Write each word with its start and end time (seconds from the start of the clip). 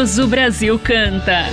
30 0.00 0.02
anos 0.02 0.18
o 0.18 0.26
Brasil 0.26 0.78
canta. 0.78 1.44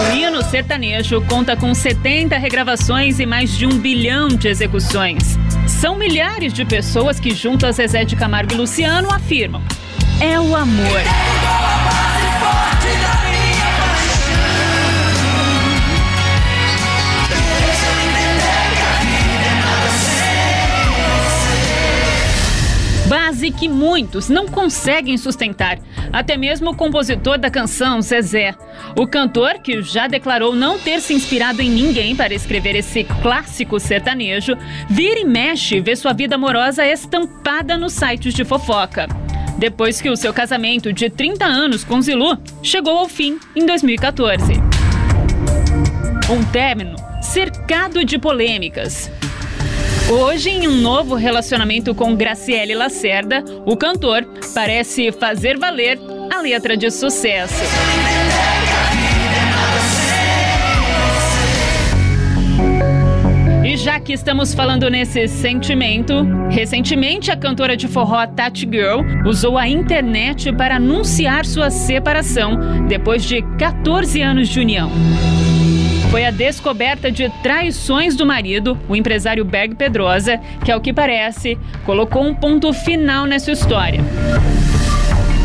O 0.00 0.16
hino 0.16 0.42
sertanejo 0.42 1.20
conta 1.22 1.56
com 1.56 1.72
70 1.72 2.36
regravações 2.36 3.20
e 3.20 3.26
mais 3.26 3.56
de 3.56 3.64
um 3.64 3.78
bilhão 3.78 4.28
de 4.28 4.48
execuções. 4.48 5.38
São 5.68 5.96
milhares 5.96 6.52
de 6.52 6.64
pessoas 6.64 7.20
que, 7.20 7.32
junto 7.32 7.64
a 7.64 7.70
Zezé 7.70 8.04
de 8.04 8.16
Camargo 8.16 8.54
e 8.54 8.56
Luciano, 8.56 9.12
afirmam: 9.12 9.62
é 10.20 10.38
o 10.40 10.56
amor. 10.56 11.00
Base 23.30 23.52
que 23.52 23.68
muitos 23.68 24.28
não 24.28 24.48
conseguem 24.48 25.16
sustentar. 25.16 25.78
Até 26.12 26.36
mesmo 26.36 26.70
o 26.70 26.76
compositor 26.76 27.38
da 27.38 27.48
canção, 27.48 28.02
Zezé. 28.02 28.56
O 28.96 29.06
cantor, 29.06 29.60
que 29.62 29.80
já 29.82 30.08
declarou 30.08 30.52
não 30.52 30.80
ter 30.80 31.00
se 31.00 31.14
inspirado 31.14 31.62
em 31.62 31.70
ninguém 31.70 32.16
para 32.16 32.34
escrever 32.34 32.74
esse 32.74 33.04
clássico 33.22 33.78
sertanejo, 33.78 34.58
vira 34.88 35.20
e 35.20 35.24
mexe 35.24 35.78
vê 35.78 35.94
sua 35.94 36.12
vida 36.12 36.34
amorosa 36.34 36.84
estampada 36.84 37.78
nos 37.78 37.92
sites 37.92 38.34
de 38.34 38.44
fofoca. 38.44 39.06
Depois 39.56 40.00
que 40.00 40.10
o 40.10 40.16
seu 40.16 40.32
casamento 40.32 40.92
de 40.92 41.08
30 41.08 41.44
anos 41.44 41.84
com 41.84 42.02
Zilu 42.02 42.36
chegou 42.64 42.98
ao 42.98 43.08
fim 43.08 43.38
em 43.54 43.64
2014. 43.64 44.54
Um 46.28 46.44
término 46.50 46.96
cercado 47.22 48.04
de 48.04 48.18
polêmicas. 48.18 49.08
Hoje, 50.10 50.50
em 50.50 50.66
um 50.66 50.74
novo 50.74 51.14
relacionamento 51.14 51.94
com 51.94 52.16
Graciele 52.16 52.74
Lacerda, 52.74 53.44
o 53.64 53.76
cantor 53.76 54.26
parece 54.52 55.12
fazer 55.12 55.56
valer 55.56 56.00
a 56.34 56.40
letra 56.40 56.76
de 56.76 56.90
sucesso. 56.90 57.62
E 63.64 63.76
já 63.76 64.00
que 64.00 64.12
estamos 64.12 64.52
falando 64.52 64.90
nesse 64.90 65.28
sentimento, 65.28 66.26
recentemente 66.50 67.30
a 67.30 67.36
cantora 67.36 67.76
de 67.76 67.86
forró 67.86 68.26
Tati 68.26 68.68
Girl 68.68 69.02
usou 69.24 69.56
a 69.56 69.68
internet 69.68 70.52
para 70.52 70.74
anunciar 70.74 71.46
sua 71.46 71.70
separação 71.70 72.58
depois 72.88 73.22
de 73.22 73.42
14 73.58 74.20
anos 74.20 74.48
de 74.48 74.58
união 74.58 74.90
foi 76.10 76.26
a 76.26 76.30
descoberta 76.32 77.10
de 77.10 77.28
traições 77.40 78.16
do 78.16 78.26
marido, 78.26 78.76
o 78.88 78.96
empresário 78.96 79.44
Berg 79.44 79.76
Pedrosa, 79.76 80.40
que, 80.64 80.72
ao 80.72 80.80
que 80.80 80.92
parece, 80.92 81.56
colocou 81.86 82.24
um 82.24 82.34
ponto 82.34 82.72
final 82.72 83.26
nessa 83.26 83.52
história. 83.52 84.00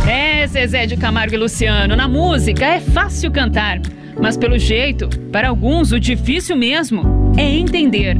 É, 0.09 0.45
Zezé 0.47 0.87
de 0.87 0.97
Camargo 0.97 1.35
e 1.35 1.37
Luciano, 1.37 1.95
na 1.95 2.07
música 2.07 2.65
é 2.65 2.79
fácil 2.79 3.31
cantar, 3.31 3.79
mas 4.19 4.35
pelo 4.37 4.57
jeito, 4.57 5.07
para 5.31 5.49
alguns, 5.49 5.91
o 5.91 5.99
difícil 5.99 6.55
mesmo 6.55 7.31
é 7.37 7.43
entender. 7.43 8.17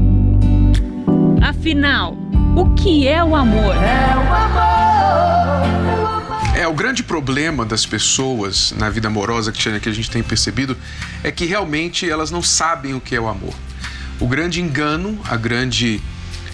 Afinal, 1.41 2.15
o 2.55 2.75
que 2.75 3.07
é 3.07 3.23
o 3.23 3.35
amor? 3.35 3.75
É 3.75 4.15
o 4.15 4.33
amor. 4.33 5.54
É, 6.65 6.67
o 6.67 6.73
grande 6.73 7.03
problema 7.03 7.63
das 7.63 7.85
pessoas 7.85 8.71
na 8.71 8.89
vida 8.89 9.07
amorosa, 9.07 9.51
que 9.51 9.69
a 9.69 9.93
gente 9.93 10.09
tem 10.09 10.23
percebido, 10.23 10.75
é 11.23 11.31
que 11.31 11.45
realmente 11.45 12.09
elas 12.09 12.31
não 12.31 12.41
sabem 12.41 12.95
o 12.95 12.99
que 12.99 13.15
é 13.15 13.21
o 13.21 13.27
amor. 13.27 13.53
O 14.19 14.27
grande 14.27 14.59
engano, 14.59 15.21
a 15.29 15.37
grande 15.37 16.01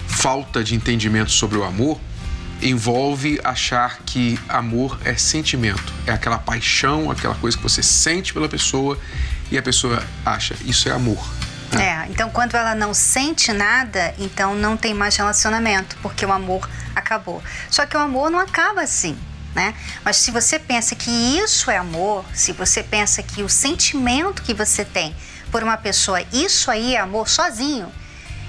falta 0.09 0.65
de 0.65 0.75
entendimento 0.75 1.31
sobre 1.31 1.57
o 1.57 1.63
amor 1.63 1.97
envolve 2.61 3.39
achar 3.41 3.99
que 4.05 4.37
amor 4.49 4.99
é 5.05 5.15
sentimento, 5.15 5.93
é 6.05 6.11
aquela 6.11 6.37
paixão, 6.37 7.09
aquela 7.09 7.35
coisa 7.35 7.55
que 7.55 7.63
você 7.63 7.81
sente 7.81 8.33
pela 8.33 8.49
pessoa 8.49 8.99
e 9.49 9.57
a 9.57 9.61
pessoa 9.61 10.03
acha 10.25 10.57
isso 10.65 10.89
é 10.89 10.91
amor. 10.91 11.25
É, 11.79 12.05
então 12.09 12.29
quando 12.31 12.55
ela 12.55 12.75
não 12.75 12.93
sente 12.93 13.53
nada, 13.53 14.13
então 14.19 14.55
não 14.55 14.75
tem 14.75 14.93
mais 14.93 15.15
relacionamento, 15.15 15.95
porque 16.01 16.25
o 16.25 16.33
amor 16.33 16.69
acabou. 16.93 17.41
Só 17.69 17.85
que 17.85 17.95
o 17.95 17.99
amor 18.01 18.29
não 18.29 18.39
acaba 18.39 18.81
assim 18.81 19.17
né? 19.53 19.73
Mas 20.03 20.17
se 20.17 20.31
você 20.31 20.57
pensa 20.57 20.95
que 20.95 21.09
isso 21.09 21.69
é 21.69 21.77
amor, 21.77 22.25
se 22.33 22.51
você 22.51 22.81
pensa 22.81 23.21
que 23.21 23.43
o 23.43 23.49
sentimento 23.49 24.41
que 24.41 24.53
você 24.53 24.85
tem 24.85 25.15
por 25.51 25.63
uma 25.63 25.77
pessoa, 25.77 26.21
isso 26.31 26.71
aí 26.71 26.95
é 26.95 26.99
amor 26.99 27.27
sozinho, 27.27 27.91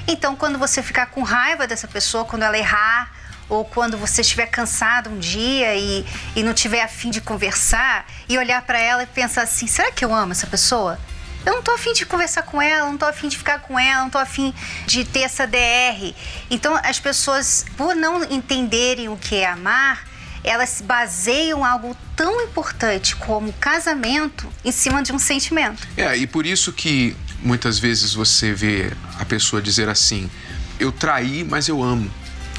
então 0.06 0.36
quando 0.36 0.58
você 0.58 0.82
ficar 0.82 1.06
com 1.06 1.22
raiva 1.22 1.66
dessa 1.66 1.88
pessoa, 1.88 2.24
quando 2.24 2.42
ela 2.42 2.56
errar, 2.56 3.12
ou 3.48 3.64
quando 3.64 3.98
você 3.98 4.22
estiver 4.22 4.46
cansado 4.46 5.10
um 5.10 5.18
dia 5.18 5.74
e, 5.74 6.06
e 6.34 6.42
não 6.42 6.54
tiver 6.54 6.82
afim 6.82 7.10
de 7.10 7.20
conversar 7.20 8.06
e 8.28 8.38
olhar 8.38 8.62
para 8.62 8.78
ela 8.78 9.02
e 9.02 9.06
pensar 9.06 9.42
assim: 9.42 9.66
será 9.66 9.92
que 9.92 10.04
eu 10.04 10.14
amo 10.14 10.32
essa 10.32 10.46
pessoa? 10.46 10.98
Eu 11.44 11.54
não 11.54 11.62
tô 11.62 11.72
afim 11.72 11.92
de 11.92 12.06
conversar 12.06 12.42
com 12.44 12.62
ela, 12.62 12.88
não 12.88 12.96
tô 12.96 13.04
afim 13.04 13.28
de 13.28 13.36
ficar 13.36 13.58
com 13.58 13.78
ela, 13.78 14.02
não 14.02 14.10
tô 14.10 14.18
afim 14.18 14.54
de 14.86 15.04
ter 15.04 15.22
essa 15.22 15.46
DR. 15.46 16.14
Então 16.50 16.78
as 16.82 17.00
pessoas, 17.00 17.66
por 17.76 17.96
não 17.96 18.22
entenderem 18.24 19.08
o 19.08 19.16
que 19.16 19.36
é 19.36 19.46
amar, 19.46 20.04
elas 20.44 20.82
baseiam 20.84 21.64
algo 21.64 21.96
tão 22.16 22.40
importante 22.42 23.14
como 23.16 23.52
casamento 23.54 24.48
em 24.64 24.72
cima 24.72 25.02
de 25.02 25.12
um 25.12 25.18
sentimento. 25.18 25.86
É, 25.96 26.16
e 26.16 26.26
por 26.26 26.46
isso 26.46 26.72
que 26.72 27.16
muitas 27.40 27.78
vezes 27.78 28.14
você 28.14 28.52
vê 28.52 28.92
a 29.18 29.24
pessoa 29.24 29.62
dizer 29.62 29.88
assim: 29.88 30.30
eu 30.78 30.90
traí, 30.90 31.44
mas 31.44 31.68
eu 31.68 31.82
amo. 31.82 32.10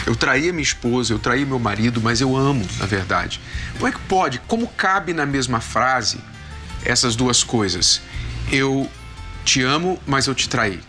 Eu 0.06 0.16
traí 0.16 0.50
a 0.50 0.54
minha 0.54 0.64
esposa, 0.64 1.14
eu 1.14 1.20
traí 1.20 1.46
meu 1.46 1.60
marido, 1.60 2.02
mas 2.02 2.20
eu 2.20 2.36
amo, 2.36 2.66
na 2.78 2.86
verdade. 2.86 3.40
Como 3.74 3.88
é 3.88 3.92
que 3.92 4.00
pode? 4.00 4.40
Como 4.48 4.68
cabe 4.68 5.14
na 5.14 5.26
mesma 5.26 5.62
frase 5.62 6.18
essas 6.84 7.16
duas 7.16 7.44
coisas? 7.44 8.02
Eu 8.52 8.90
te 9.46 9.62
amo, 9.62 10.00
mas 10.06 10.28
eu 10.28 10.36
te 10.36 10.50
traí. 10.50 10.82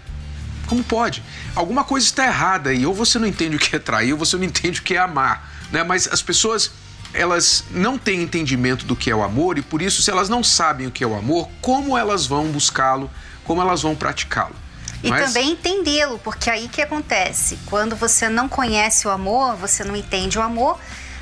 Como 0.67 0.83
pode? 0.83 1.23
Alguma 1.55 1.85
coisa 1.85 2.07
está 2.07 2.27
errada 2.27 2.71
aí. 2.71 2.85
Ou 2.85 2.95
você 2.95 3.19
não 3.19 3.29
entende 3.29 3.55
o 3.55 3.59
que 3.59 3.77
é 3.77 3.79
trair, 3.79 4.13
ou 4.13 4.19
você 4.19 4.37
não 4.37 4.45
entende 4.45 4.81
o 4.81 4.83
que 4.83 4.95
é 4.95 4.99
amar. 4.99 5.49
Né? 5.71 5.85
Mas 5.85 6.09
as 6.09 6.23
pessoas 6.23 6.73
elas 7.15 7.65
não 7.71 7.97
têm 7.97 8.23
entendimento 8.23 8.85
do 8.85 8.97
que 8.97 9.11
é 9.11 9.15
o 9.15 9.23
amor 9.23 9.57
e 9.57 9.63
por 9.63 9.81
isso, 9.81 10.03
se 10.03 10.11
elas 10.11 10.29
não 10.29 10.43
sabem 10.43 10.87
o 10.87 10.91
que 10.91 11.05
é 11.05 11.07
o 11.07 11.15
amor, 11.15 11.49
como 11.63 11.97
elas 11.97 12.27
vão 12.27 12.49
buscá-lo, 12.49 13.11
como 13.45 13.63
elas 13.63 13.83
vão 13.83 13.95
praticá-lo? 13.95 14.55
E 15.03 15.11
Mas... 15.11 15.27
também 15.27 15.53
entendê-lo, 15.53 16.19
porque 16.19 16.51
aí 16.51 16.67
que 16.67 16.83
acontece? 16.83 17.59
Quando 17.67 17.95
você 17.95 18.29
não 18.29 18.49
conhece 18.49 19.07
o 19.07 19.11
amor, 19.11 19.55
você 19.55 19.85
não 19.85 19.95
entende 19.95 20.39
o 20.39 20.43
amor, 20.43 20.79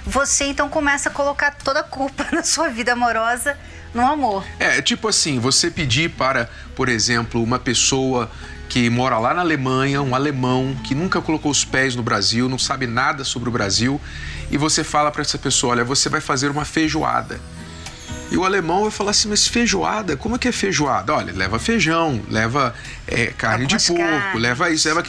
você 0.06 0.44
então 0.44 0.68
começa 0.68 1.08
a 1.08 1.12
colocar 1.12 1.56
toda 1.62 1.80
a 1.80 1.84
culpa 1.84 2.26
na 2.32 2.42
sua 2.42 2.68
vida 2.68 2.92
amorosa 2.92 3.58
no 3.92 4.02
amor. 4.02 4.44
É, 4.58 4.80
tipo 4.80 5.08
assim, 5.08 5.38
você 5.38 5.70
pedir 5.70 6.10
para, 6.10 6.48
por 6.74 6.88
exemplo, 6.88 7.42
uma 7.42 7.58
pessoa 7.58 8.30
que 8.68 8.88
mora 8.88 9.18
lá 9.18 9.34
na 9.34 9.42
Alemanha, 9.42 10.00
um 10.00 10.14
alemão 10.14 10.74
que 10.82 10.94
nunca 10.94 11.20
colocou 11.20 11.50
os 11.50 11.62
pés 11.62 11.94
no 11.94 12.02
Brasil, 12.02 12.48
não 12.48 12.58
sabe 12.58 12.86
nada 12.86 13.22
sobre 13.22 13.50
o 13.50 13.52
Brasil, 13.52 14.00
e 14.52 14.58
você 14.58 14.84
fala 14.84 15.10
para 15.10 15.22
essa 15.22 15.38
pessoa: 15.38 15.72
olha, 15.72 15.84
você 15.84 16.10
vai 16.10 16.20
fazer 16.20 16.50
uma 16.50 16.64
feijoada. 16.64 17.40
E 18.30 18.36
o 18.36 18.44
alemão 18.44 18.82
vai 18.82 18.90
falar 18.90 19.10
assim: 19.12 19.28
mas 19.28 19.48
feijoada? 19.48 20.16
Como 20.16 20.36
é 20.36 20.38
que 20.38 20.46
é 20.46 20.52
feijoada? 20.52 21.14
Olha, 21.14 21.32
leva 21.32 21.58
feijão, 21.58 22.22
leva 22.28 22.74
é, 23.08 23.26
carne 23.26 23.66
de 23.66 23.78
porco, 23.78 23.96
carnes. 23.96 24.42
leva 24.42 24.70
isso, 24.70 24.86
leva. 24.86 25.02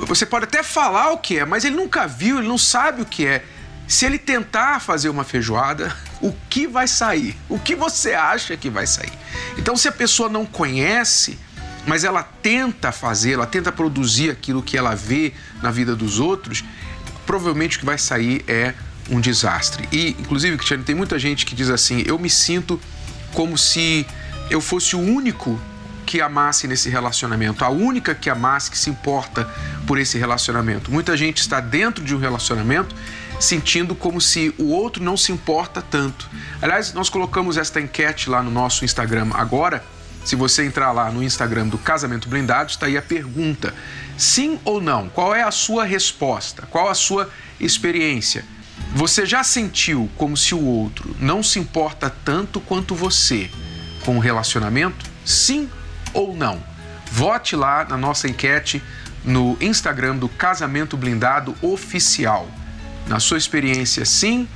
Você 0.00 0.26
pode 0.26 0.44
até 0.44 0.62
falar 0.62 1.12
o 1.12 1.18
que 1.18 1.38
é, 1.38 1.44
mas 1.44 1.64
ele 1.64 1.76
nunca 1.76 2.06
viu, 2.06 2.38
ele 2.38 2.48
não 2.48 2.58
sabe 2.58 3.00
o 3.00 3.06
que 3.06 3.24
é. 3.26 3.44
Se 3.86 4.06
ele 4.06 4.18
tentar 4.18 4.80
fazer 4.80 5.08
uma 5.08 5.24
feijoada, 5.24 5.94
o 6.20 6.32
que 6.50 6.66
vai 6.66 6.88
sair? 6.88 7.36
O 7.48 7.58
que 7.58 7.76
você 7.76 8.14
acha 8.14 8.56
que 8.56 8.68
vai 8.68 8.86
sair? 8.86 9.12
Então, 9.56 9.76
se 9.76 9.86
a 9.86 9.92
pessoa 9.92 10.28
não 10.28 10.44
conhece, 10.46 11.38
mas 11.86 12.02
ela 12.02 12.22
tenta 12.22 12.90
fazer, 12.90 13.32
ela 13.32 13.46
tenta 13.46 13.70
produzir 13.70 14.30
aquilo 14.30 14.62
que 14.62 14.76
ela 14.76 14.94
vê 14.94 15.34
na 15.62 15.70
vida 15.70 15.94
dos 15.94 16.18
outros, 16.18 16.64
provavelmente 17.26 17.76
o 17.76 17.80
que 17.80 17.86
vai 17.86 17.98
sair 17.98 18.44
é 18.46 18.74
um 19.10 19.20
desastre. 19.20 19.88
E, 19.92 20.10
inclusive, 20.18 20.56
Cristiano, 20.56 20.84
tem 20.84 20.94
muita 20.94 21.18
gente 21.18 21.44
que 21.44 21.54
diz 21.54 21.70
assim: 21.70 22.02
eu 22.06 22.18
me 22.18 22.30
sinto 22.30 22.80
como 23.32 23.58
se 23.58 24.06
eu 24.50 24.60
fosse 24.60 24.94
o 24.96 25.00
único 25.00 25.60
que 26.04 26.20
amasse 26.20 26.68
nesse 26.68 26.88
relacionamento, 26.90 27.64
a 27.64 27.70
única 27.70 28.14
que 28.14 28.28
amasse, 28.28 28.70
que 28.70 28.78
se 28.78 28.90
importa 28.90 29.48
por 29.86 29.98
esse 29.98 30.18
relacionamento. 30.18 30.90
Muita 30.90 31.16
gente 31.16 31.38
está 31.38 31.60
dentro 31.60 32.04
de 32.04 32.14
um 32.14 32.18
relacionamento 32.18 32.94
sentindo 33.40 33.94
como 33.94 34.20
se 34.20 34.54
o 34.58 34.68
outro 34.70 35.02
não 35.02 35.16
se 35.16 35.32
importa 35.32 35.82
tanto. 35.82 36.28
Aliás, 36.62 36.92
nós 36.92 37.08
colocamos 37.08 37.56
esta 37.56 37.80
enquete 37.80 38.30
lá 38.30 38.42
no 38.42 38.50
nosso 38.50 38.84
Instagram 38.84 39.30
agora. 39.34 39.84
Se 40.24 40.34
você 40.34 40.64
entrar 40.64 40.90
lá 40.92 41.10
no 41.10 41.22
Instagram 41.22 41.68
do 41.68 41.76
Casamento 41.76 42.28
Blindado, 42.28 42.70
está 42.70 42.86
aí 42.86 42.96
a 42.96 43.02
pergunta: 43.02 43.74
sim 44.16 44.58
ou 44.64 44.80
não? 44.80 45.08
Qual 45.08 45.34
é 45.34 45.42
a 45.42 45.50
sua 45.50 45.84
resposta? 45.84 46.66
Qual 46.70 46.88
a 46.88 46.94
sua 46.94 47.30
experiência? 47.60 48.44
Você 48.94 49.26
já 49.26 49.44
sentiu 49.44 50.10
como 50.16 50.36
se 50.36 50.54
o 50.54 50.64
outro 50.64 51.14
não 51.20 51.42
se 51.42 51.58
importa 51.58 52.08
tanto 52.24 52.60
quanto 52.60 52.94
você 52.94 53.50
com 54.04 54.16
o 54.16 54.20
relacionamento? 54.20 55.04
Sim 55.24 55.68
ou 56.12 56.34
não? 56.34 56.62
Vote 57.10 57.54
lá 57.54 57.84
na 57.84 57.96
nossa 57.96 58.28
enquete 58.28 58.82
no 59.24 59.56
Instagram 59.60 60.16
do 60.16 60.28
Casamento 60.28 60.96
Blindado 60.96 61.54
Oficial. 61.60 62.48
Na 63.06 63.20
sua 63.20 63.36
experiência, 63.36 64.04
sim 64.04 64.48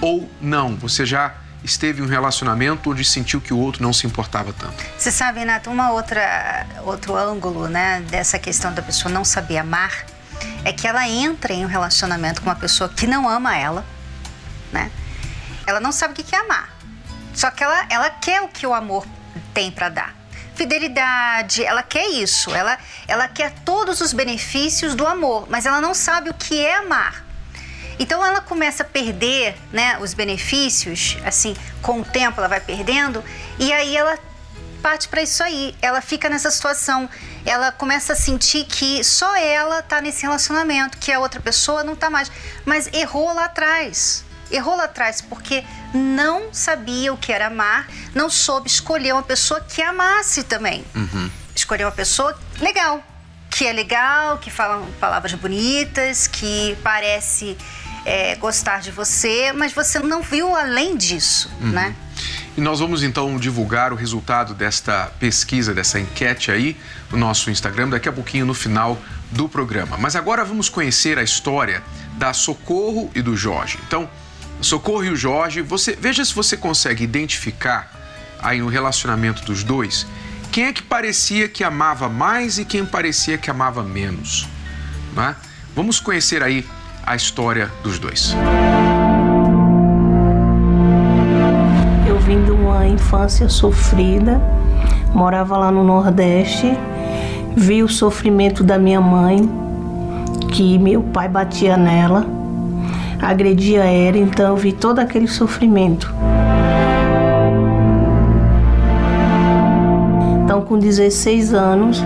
ou 0.00 0.30
não? 0.40 0.76
Você 0.76 1.04
já 1.04 1.34
esteve 1.66 2.00
em 2.00 2.04
um 2.04 2.08
relacionamento 2.08 2.90
onde 2.90 3.04
sentiu 3.04 3.40
que 3.40 3.52
o 3.52 3.58
outro 3.58 3.82
não 3.82 3.92
se 3.92 4.06
importava 4.06 4.52
tanto? 4.52 4.84
Você 4.96 5.10
sabe, 5.10 5.40
Renato, 5.40 5.70
uma 5.70 5.90
outra 5.90 6.66
outro 6.84 7.14
ângulo, 7.14 7.68
né, 7.68 8.02
dessa 8.08 8.38
questão 8.38 8.72
da 8.72 8.80
pessoa 8.80 9.12
não 9.12 9.24
saber 9.24 9.58
amar 9.58 10.06
é 10.64 10.72
que 10.72 10.86
ela 10.86 11.06
entra 11.08 11.52
em 11.52 11.64
um 11.64 11.68
relacionamento 11.68 12.40
com 12.40 12.48
uma 12.48 12.56
pessoa 12.56 12.88
que 12.88 13.06
não 13.06 13.28
ama 13.28 13.56
ela, 13.56 13.84
né? 14.72 14.90
Ela 15.66 15.80
não 15.80 15.92
sabe 15.92 16.12
o 16.12 16.16
que 16.16 16.34
é 16.34 16.38
amar. 16.38 16.76
Só 17.34 17.50
que 17.50 17.62
ela, 17.62 17.86
ela 17.90 18.10
quer 18.10 18.42
o 18.42 18.48
que 18.48 18.66
o 18.66 18.72
amor 18.72 19.06
tem 19.52 19.70
para 19.70 19.88
dar 19.88 20.14
fidelidade, 20.56 21.62
ela 21.62 21.82
quer 21.82 22.06
isso, 22.08 22.54
ela, 22.54 22.78
ela 23.06 23.28
quer 23.28 23.52
todos 23.64 24.00
os 24.00 24.14
benefícios 24.14 24.94
do 24.94 25.06
amor, 25.06 25.46
mas 25.50 25.66
ela 25.66 25.82
não 25.82 25.92
sabe 25.92 26.30
o 26.30 26.34
que 26.34 26.64
é 26.64 26.78
amar. 26.78 27.25
Então 27.98 28.24
ela 28.24 28.40
começa 28.40 28.82
a 28.82 28.86
perder 28.86 29.56
né, 29.72 29.98
os 30.00 30.14
benefícios, 30.14 31.16
assim, 31.24 31.56
com 31.82 32.00
o 32.00 32.04
tempo 32.04 32.38
ela 32.38 32.48
vai 32.48 32.60
perdendo, 32.60 33.24
e 33.58 33.72
aí 33.72 33.96
ela 33.96 34.18
parte 34.82 35.08
para 35.08 35.22
isso 35.22 35.42
aí. 35.42 35.74
Ela 35.82 36.00
fica 36.00 36.28
nessa 36.28 36.50
situação, 36.50 37.08
ela 37.44 37.72
começa 37.72 38.12
a 38.12 38.16
sentir 38.16 38.64
que 38.64 39.02
só 39.02 39.34
ela 39.36 39.80
está 39.80 40.00
nesse 40.00 40.22
relacionamento, 40.22 40.98
que 40.98 41.10
a 41.10 41.18
outra 41.18 41.40
pessoa 41.40 41.82
não 41.82 41.94
está 41.94 42.08
mais, 42.08 42.30
mas 42.64 42.88
errou 42.92 43.34
lá 43.34 43.46
atrás 43.46 44.24
errou 44.50 44.76
lá 44.76 44.84
atrás 44.84 45.20
porque 45.20 45.64
não 45.92 46.52
sabia 46.52 47.12
o 47.12 47.16
que 47.16 47.32
era 47.32 47.46
amar, 47.46 47.88
não 48.14 48.28
soube 48.30 48.68
escolher 48.68 49.12
uma 49.12 49.22
pessoa 49.22 49.60
que 49.60 49.82
amasse 49.82 50.44
também. 50.44 50.84
Uhum. 50.94 51.30
Escolher 51.54 51.84
uma 51.84 51.92
pessoa 51.92 52.38
legal, 52.60 53.02
que 53.50 53.66
é 53.66 53.72
legal, 53.72 54.38
que 54.38 54.50
fala 54.50 54.86
palavras 55.00 55.32
bonitas, 55.34 56.26
que 56.26 56.76
parece 56.82 57.56
é, 58.06 58.36
gostar 58.36 58.80
de 58.80 58.92
você, 58.92 59.52
mas 59.52 59.72
você 59.72 59.98
não 59.98 60.22
viu 60.22 60.54
além 60.54 60.96
disso, 60.96 61.50
uhum. 61.60 61.72
né? 61.72 61.94
E 62.56 62.60
nós 62.60 62.78
vamos 62.78 63.02
então 63.02 63.36
divulgar 63.36 63.92
o 63.92 63.96
resultado 63.96 64.54
desta 64.54 65.12
pesquisa, 65.18 65.74
dessa 65.74 65.98
enquete 65.98 66.52
aí, 66.52 66.76
no 67.10 67.18
nosso 67.18 67.50
Instagram, 67.50 67.88
daqui 67.88 68.08
a 68.08 68.12
pouquinho 68.12 68.46
no 68.46 68.54
final 68.54 68.96
do 69.32 69.48
programa. 69.48 69.98
Mas 69.98 70.14
agora 70.14 70.44
vamos 70.44 70.68
conhecer 70.68 71.18
a 71.18 71.22
história 71.22 71.82
da 72.12 72.32
Socorro 72.32 73.10
e 73.12 73.20
do 73.20 73.36
Jorge. 73.36 73.76
Então, 73.86 74.08
Socorro 74.60 75.04
e 75.04 75.10
o 75.10 75.16
Jorge, 75.16 75.60
você 75.60 75.98
veja 76.00 76.24
se 76.24 76.32
você 76.32 76.56
consegue 76.56 77.02
identificar 77.02 77.90
aí 78.40 78.60
no 78.60 78.68
relacionamento 78.68 79.44
dos 79.44 79.64
dois 79.64 80.06
quem 80.52 80.66
é 80.66 80.72
que 80.72 80.82
parecia 80.82 81.48
que 81.48 81.64
amava 81.64 82.08
mais 82.08 82.56
e 82.56 82.64
quem 82.64 82.86
parecia 82.86 83.36
que 83.36 83.50
amava 83.50 83.82
menos. 83.82 84.48
Né? 85.14 85.34
Vamos 85.74 85.98
conhecer 86.00 86.42
aí 86.42 86.64
a 87.06 87.14
história 87.14 87.70
dos 87.82 87.98
dois. 87.98 88.34
Eu 92.08 92.18
vim 92.18 92.42
de 92.44 92.50
uma 92.50 92.86
infância 92.86 93.48
sofrida, 93.48 94.40
morava 95.14 95.56
lá 95.56 95.70
no 95.70 95.84
Nordeste, 95.84 96.76
vi 97.56 97.82
o 97.82 97.88
sofrimento 97.88 98.64
da 98.64 98.76
minha 98.78 99.00
mãe, 99.00 99.48
que 100.52 100.78
meu 100.78 101.02
pai 101.02 101.28
batia 101.28 101.76
nela 101.76 102.26
agredia 103.20 103.84
ela, 103.84 104.18
então 104.18 104.48
eu 104.48 104.56
vi 104.56 104.72
todo 104.72 104.98
aquele 104.98 105.28
sofrimento. 105.28 106.12
Então, 110.44 110.60
com 110.62 110.78
16 110.78 111.54
anos, 111.54 112.02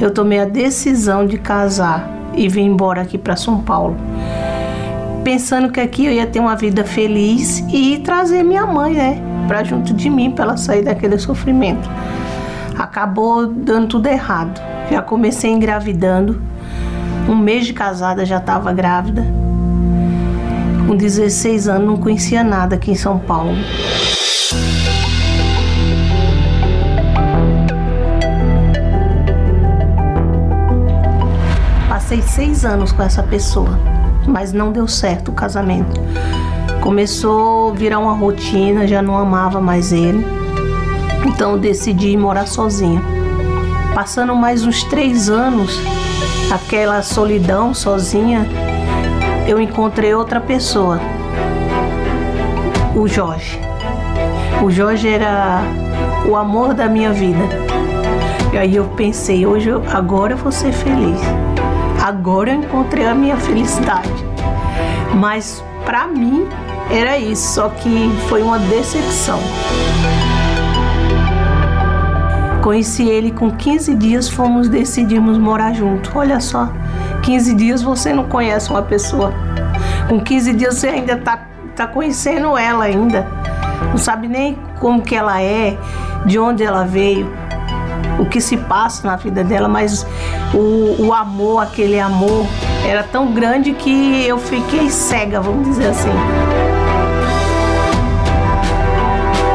eu 0.00 0.10
tomei 0.12 0.40
a 0.40 0.44
decisão 0.44 1.26
de 1.26 1.38
casar 1.38 2.08
e 2.34 2.48
vim 2.48 2.64
embora 2.66 3.02
aqui 3.02 3.18
para 3.18 3.36
São 3.36 3.60
Paulo. 3.60 3.96
Pensando 5.28 5.70
que 5.70 5.78
aqui 5.78 6.06
eu 6.06 6.12
ia 6.12 6.26
ter 6.26 6.40
uma 6.40 6.56
vida 6.56 6.82
feliz 6.84 7.62
e 7.70 7.98
trazer 7.98 8.42
minha 8.42 8.64
mãe, 8.64 8.94
né, 8.94 9.22
para 9.46 9.62
junto 9.62 9.92
de 9.92 10.08
mim, 10.08 10.30
para 10.30 10.44
ela 10.46 10.56
sair 10.56 10.82
daquele 10.82 11.18
sofrimento. 11.18 11.86
Acabou 12.78 13.46
dando 13.46 13.88
tudo 13.88 14.06
errado. 14.06 14.58
Já 14.90 15.02
comecei 15.02 15.50
engravidando. 15.50 16.40
Um 17.28 17.36
mês 17.36 17.66
de 17.66 17.74
casada 17.74 18.24
já 18.24 18.38
estava 18.38 18.72
grávida. 18.72 19.22
Com 20.86 20.96
16 20.96 21.68
anos 21.68 21.86
não 21.86 21.98
conhecia 21.98 22.42
nada 22.42 22.76
aqui 22.76 22.92
em 22.92 22.94
São 22.94 23.18
Paulo. 23.18 23.54
Passei 31.86 32.22
seis 32.22 32.64
anos 32.64 32.92
com 32.92 33.02
essa 33.02 33.22
pessoa, 33.22 33.78
mas 34.28 34.52
não 34.52 34.70
deu 34.70 34.86
certo 34.86 35.30
o 35.30 35.34
casamento. 35.34 36.00
Começou 36.80 37.70
a 37.70 37.74
virar 37.74 37.98
uma 37.98 38.12
rotina, 38.12 38.86
já 38.86 39.02
não 39.02 39.16
amava 39.16 39.60
mais 39.60 39.92
ele. 39.92 40.24
Então 41.26 41.58
decidi 41.58 42.16
morar 42.16 42.46
sozinha. 42.46 43.02
Passando 43.94 44.34
mais 44.36 44.64
uns 44.64 44.84
três 44.84 45.28
anos, 45.28 45.80
aquela 46.52 47.02
solidão 47.02 47.74
sozinha, 47.74 48.46
eu 49.46 49.60
encontrei 49.60 50.14
outra 50.14 50.40
pessoa, 50.40 51.00
o 52.94 53.08
Jorge. 53.08 53.58
O 54.62 54.70
Jorge 54.70 55.08
era 55.08 55.62
o 56.28 56.36
amor 56.36 56.74
da 56.74 56.86
minha 56.86 57.12
vida. 57.12 57.42
E 58.52 58.58
aí 58.58 58.76
eu 58.76 58.84
pensei, 58.84 59.46
hoje 59.46 59.68
eu, 59.68 59.82
agora 59.92 60.34
eu 60.34 60.36
vou 60.36 60.52
ser 60.52 60.72
feliz. 60.72 61.20
Agora 62.08 62.48
eu 62.48 62.54
encontrei 62.54 63.06
a 63.06 63.14
minha 63.14 63.36
felicidade. 63.36 64.08
Mas 65.14 65.62
para 65.84 66.06
mim 66.06 66.48
era 66.90 67.18
isso, 67.18 67.56
só 67.56 67.68
que 67.68 68.10
foi 68.30 68.40
uma 68.40 68.58
decepção. 68.58 69.38
Conheci 72.62 73.06
ele 73.06 73.30
com 73.30 73.50
15 73.50 73.94
dias, 73.94 74.26
fomos 74.26 74.70
decidimos 74.70 75.36
morar 75.36 75.74
junto. 75.74 76.10
Olha 76.18 76.40
só, 76.40 76.72
15 77.24 77.54
dias 77.54 77.82
você 77.82 78.10
não 78.10 78.24
conhece 78.24 78.70
uma 78.70 78.80
pessoa. 78.80 79.30
Com 80.08 80.18
15 80.18 80.54
dias 80.54 80.78
você 80.78 80.88
ainda 80.88 81.18
tá, 81.18 81.46
tá 81.76 81.86
conhecendo 81.86 82.56
ela 82.56 82.84
ainda. 82.84 83.26
Não 83.90 83.98
sabe 83.98 84.28
nem 84.28 84.58
como 84.80 85.02
que 85.02 85.14
ela 85.14 85.42
é, 85.42 85.76
de 86.24 86.38
onde 86.38 86.64
ela 86.64 86.86
veio, 86.86 87.30
o 88.18 88.26
que 88.26 88.40
se 88.40 88.56
passa 88.56 89.06
na 89.06 89.16
vida 89.16 89.44
dela, 89.44 89.68
mas 89.68 90.06
o, 90.52 91.06
o 91.06 91.12
amor, 91.12 91.62
aquele 91.62 92.00
amor, 92.00 92.46
era 92.86 93.02
tão 93.02 93.32
grande 93.32 93.72
que 93.72 94.26
eu 94.26 94.38
fiquei 94.38 94.90
cega, 94.90 95.40
vamos 95.40 95.68
dizer 95.68 95.88
assim. 95.88 96.10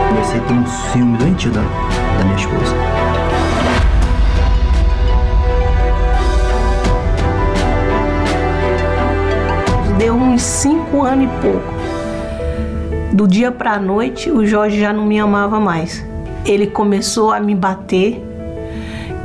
Comecei 0.09 0.39
a 0.39 0.43
ter 0.43 0.53
um 0.53 0.65
ciúme 0.65 1.17
doentio 1.17 1.51
da, 1.51 1.61
da 1.61 2.23
minha 2.23 2.37
esposa. 2.37 2.93
deu 10.03 10.15
uns 10.15 10.41
cinco 10.41 11.03
anos 11.03 11.25
e 11.25 11.41
pouco. 11.41 11.73
Do 13.13 13.25
dia 13.25 13.53
para 13.53 13.73
a 13.73 13.79
noite, 13.79 14.29
o 14.29 14.45
Jorge 14.45 14.77
já 14.77 14.91
não 14.91 15.05
me 15.05 15.17
amava 15.17 15.61
mais. 15.61 16.05
Ele 16.45 16.67
começou 16.67 17.31
a 17.31 17.39
me 17.39 17.55
bater, 17.55 18.21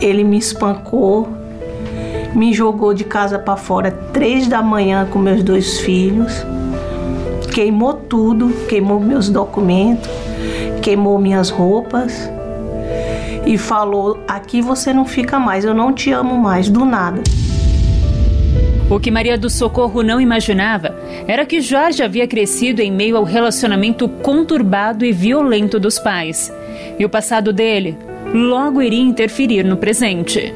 ele 0.00 0.24
me 0.24 0.38
espancou, 0.38 1.28
me 2.34 2.52
jogou 2.52 2.94
de 2.94 3.04
casa 3.04 3.38
para 3.38 3.56
fora 3.56 3.90
três 4.12 4.46
da 4.46 4.62
manhã 4.62 5.06
com 5.10 5.18
meus 5.18 5.42
dois 5.42 5.80
filhos, 5.80 6.44
queimou 7.52 7.94
tudo, 7.94 8.50
queimou 8.68 9.00
meus 9.00 9.28
documentos, 9.28 10.10
queimou 10.82 11.18
minhas 11.18 11.50
roupas 11.50 12.30
e 13.46 13.56
falou: 13.58 14.18
aqui 14.28 14.60
você 14.60 14.92
não 14.92 15.04
fica 15.04 15.38
mais, 15.38 15.64
eu 15.64 15.74
não 15.74 15.92
te 15.92 16.12
amo 16.12 16.36
mais, 16.36 16.68
do 16.68 16.84
nada. 16.84 17.22
O 18.90 18.98
que 18.98 19.10
Maria 19.10 19.36
do 19.36 19.50
Socorro 19.50 20.02
não 20.02 20.18
imaginava 20.18 20.94
era 21.26 21.44
que 21.44 21.60
Jorge 21.60 22.02
havia 22.02 22.26
crescido 22.26 22.80
em 22.80 22.90
meio 22.90 23.18
ao 23.18 23.24
relacionamento 23.24 24.08
conturbado 24.08 25.04
e 25.04 25.12
violento 25.12 25.78
dos 25.78 25.98
pais. 25.98 26.50
E 26.98 27.04
o 27.04 27.08
passado 27.08 27.52
dele 27.52 27.98
logo 28.34 28.82
iria 28.82 29.02
interferir 29.02 29.64
no 29.64 29.76
presente. 29.76 30.52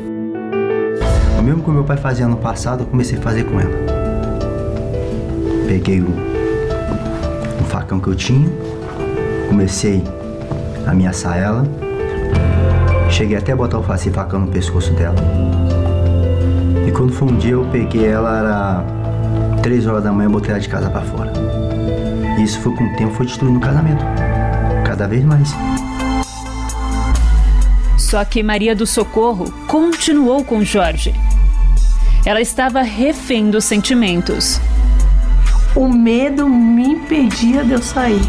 O 1.38 1.42
mesmo 1.42 1.62
que 1.62 1.70
meu 1.70 1.84
pai 1.84 1.96
fazia 1.96 2.28
no 2.28 2.36
passado, 2.36 2.82
eu 2.82 2.86
comecei 2.86 3.18
a 3.18 3.22
fazer 3.22 3.44
com 3.44 3.58
ela. 3.58 3.72
peguei 5.66 6.00
o, 6.00 6.08
o 7.60 7.64
facão 7.64 7.98
que 7.98 8.08
eu 8.08 8.14
tinha, 8.14 8.48
comecei 9.48 10.02
a 10.86 10.90
ameaçar 10.90 11.38
ela. 11.38 11.64
Cheguei 13.10 13.36
até 13.36 13.52
a 13.52 13.56
botar 13.56 13.78
o 13.78 13.82
facão 13.82 14.40
no 14.40 14.48
pescoço 14.48 14.92
dela. 14.94 15.16
E 16.86 16.90
quando 16.90 17.12
foi 17.12 17.28
um 17.28 17.36
dia 17.36 17.52
eu 17.52 17.66
peguei 17.70 18.06
ela, 18.06 18.38
era 18.38 18.84
três 19.62 19.86
horas 19.86 20.04
da 20.04 20.12
manhã, 20.12 20.28
eu 20.28 20.32
botei 20.32 20.50
ela 20.50 20.60
de 20.60 20.68
casa 20.68 20.88
para 20.88 21.02
fora. 21.02 21.32
E 22.38 22.42
isso 22.42 22.60
foi 22.60 22.74
com 22.74 22.84
o 22.84 22.96
tempo, 22.96 23.12
foi 23.12 23.26
destruindo 23.26 23.58
o 23.58 23.60
casamento. 23.60 24.04
Cada 24.84 25.06
vez 25.06 25.24
mais. 25.24 25.54
Só 28.12 28.22
que 28.26 28.42
Maria 28.42 28.76
do 28.76 28.86
Socorro 28.86 29.50
continuou 29.66 30.44
com 30.44 30.62
Jorge. 30.62 31.14
Ela 32.26 32.42
estava 32.42 32.82
refém 32.82 33.48
dos 33.48 33.64
sentimentos. 33.64 34.60
O 35.74 35.88
medo 35.88 36.46
me 36.46 36.88
impedia 36.88 37.64
de 37.64 37.72
eu 37.72 37.80
sair. 37.80 38.20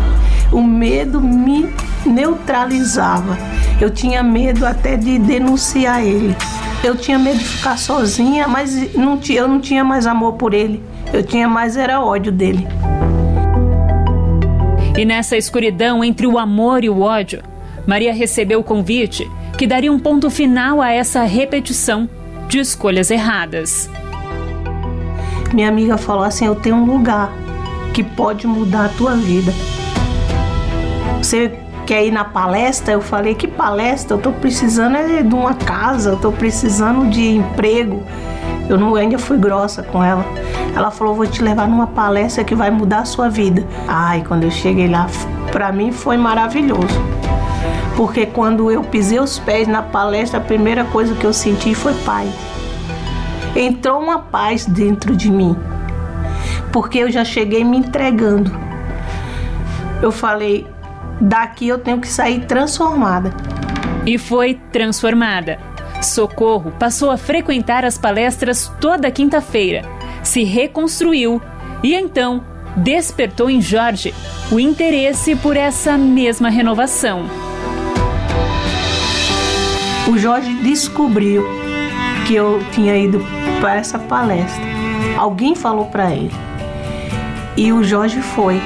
O 0.53 0.63
medo 0.63 1.19
me 1.19 1.69
neutralizava. 2.05 3.37
Eu 3.81 3.89
tinha 3.89 4.23
medo 4.23 4.65
até 4.65 4.95
de 4.95 5.19
denunciar 5.19 6.01
ele. 6.01 6.33
Eu 6.81 6.95
tinha 6.95 7.19
medo 7.19 7.39
de 7.39 7.43
ficar 7.43 7.77
sozinha, 7.77 8.47
mas 8.47 8.95
não, 8.95 9.19
eu 9.29 9.49
não 9.49 9.59
tinha 9.59 9.83
mais 9.83 10.07
amor 10.07 10.35
por 10.35 10.53
ele. 10.53 10.81
Eu 11.11 11.23
tinha 11.23 11.49
mais 11.49 11.75
era 11.75 11.99
ódio 11.99 12.31
dele. 12.31 12.65
E 14.97 15.03
nessa 15.03 15.35
escuridão 15.35 16.01
entre 16.01 16.25
o 16.25 16.39
amor 16.39 16.85
e 16.85 16.89
o 16.89 17.01
ódio, 17.01 17.43
Maria 17.85 18.13
recebeu 18.13 18.61
o 18.61 18.63
convite 18.63 19.29
que 19.63 19.67
daria 19.67 19.93
um 19.93 19.97
ponto 19.97 20.29
final 20.29 20.81
a 20.81 20.91
essa 20.91 21.23
repetição 21.23 22.09
de 22.49 22.59
escolhas 22.59 23.09
erradas. 23.09 23.89
Minha 25.53 25.69
amiga 25.69 25.97
falou 25.97 26.25
assim: 26.25 26.45
Eu 26.45 26.55
tenho 26.55 26.75
um 26.75 26.85
lugar 26.85 27.31
que 27.93 28.03
pode 28.03 28.45
mudar 28.45 28.87
a 28.87 28.89
tua 28.89 29.15
vida. 29.15 29.53
Você 31.17 31.57
quer 31.85 32.05
ir 32.05 32.11
na 32.11 32.25
palestra? 32.25 32.91
Eu 32.91 32.99
falei: 32.99 33.35
Que 33.35 33.47
palestra? 33.47 34.17
Eu 34.17 34.21
tô 34.21 34.33
precisando 34.33 34.97
é 34.97 35.23
de 35.23 35.33
uma 35.33 35.53
casa, 35.53 36.09
eu 36.09 36.17
tô 36.17 36.33
precisando 36.33 37.09
de 37.09 37.25
emprego. 37.37 38.03
Eu 38.67 38.77
não 38.77 38.93
ainda 38.95 39.17
fui 39.17 39.37
grossa 39.37 39.81
com 39.81 40.03
ela. 40.03 40.25
Ela 40.75 40.91
falou: 40.91 41.15
"Vou 41.15 41.25
te 41.25 41.41
levar 41.41 41.69
numa 41.69 41.87
palestra 41.87 42.43
que 42.43 42.53
vai 42.53 42.69
mudar 42.69 42.99
a 42.99 43.05
sua 43.05 43.29
vida". 43.29 43.65
Ai, 43.87 44.25
quando 44.27 44.43
eu 44.43 44.51
cheguei 44.51 44.89
lá, 44.89 45.07
para 45.53 45.71
mim 45.71 45.93
foi 45.93 46.17
maravilhoso. 46.17 47.12
Porque 47.95 48.25
quando 48.25 48.71
eu 48.71 48.83
pisei 48.83 49.19
os 49.19 49.37
pés 49.37 49.67
na 49.67 49.81
palestra, 49.81 50.39
a 50.39 50.43
primeira 50.43 50.83
coisa 50.85 51.13
que 51.13 51.25
eu 51.25 51.33
senti 51.33 51.75
foi 51.75 51.93
paz. 52.05 52.29
Entrou 53.55 54.01
uma 54.01 54.19
paz 54.19 54.65
dentro 54.65 55.15
de 55.15 55.29
mim. 55.29 55.55
Porque 56.71 56.99
eu 56.99 57.11
já 57.11 57.23
cheguei 57.23 57.63
me 57.63 57.77
entregando. 57.77 58.51
Eu 60.01 60.11
falei: 60.11 60.65
daqui 61.21 61.67
eu 61.67 61.77
tenho 61.77 61.99
que 61.99 62.07
sair 62.07 62.45
transformada. 62.45 63.31
E 64.05 64.17
foi 64.17 64.59
transformada. 64.71 65.59
Socorro 66.01 66.71
passou 66.71 67.09
a 67.09 67.17
frequentar 67.17 67.85
as 67.85 67.97
palestras 67.97 68.71
toda 68.81 69.09
quinta-feira, 69.09 69.83
se 70.21 70.43
reconstruiu 70.43 71.41
e 71.81 71.93
então 71.93 72.43
despertou 72.75 73.49
em 73.49 73.61
Jorge 73.61 74.13
o 74.51 74.59
interesse 74.59 75.35
por 75.35 75.55
essa 75.55 75.97
mesma 75.97 76.49
renovação. 76.49 77.52
O 80.07 80.17
Jorge 80.17 80.53
descobriu 80.55 81.45
que 82.27 82.35
eu 82.35 82.61
tinha 82.71 82.97
ido 82.97 83.25
para 83.61 83.75
essa 83.75 83.97
palestra. 83.97 84.63
Alguém 85.17 85.55
falou 85.55 85.85
para 85.85 86.11
ele. 86.11 86.31
E 87.55 87.71
o 87.71 87.83
Jorge 87.83 88.21
foi. 88.21 88.61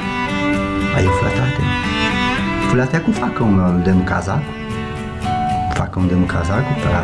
Aí 0.95 1.05
eu 1.05 1.13
fui 1.13 1.27
atrás 1.27 1.51
dele. 1.51 2.69
Fui 2.69 2.81
até 2.81 2.99
com 2.99 3.11
o 3.11 3.13
facão 3.13 3.79
dentro 3.79 4.01
do 4.01 4.03
casaco 4.03 4.57
facão 5.77 6.03
dentro 6.03 6.21
do 6.21 6.27
casaco 6.27 6.73
pra. 6.81 7.03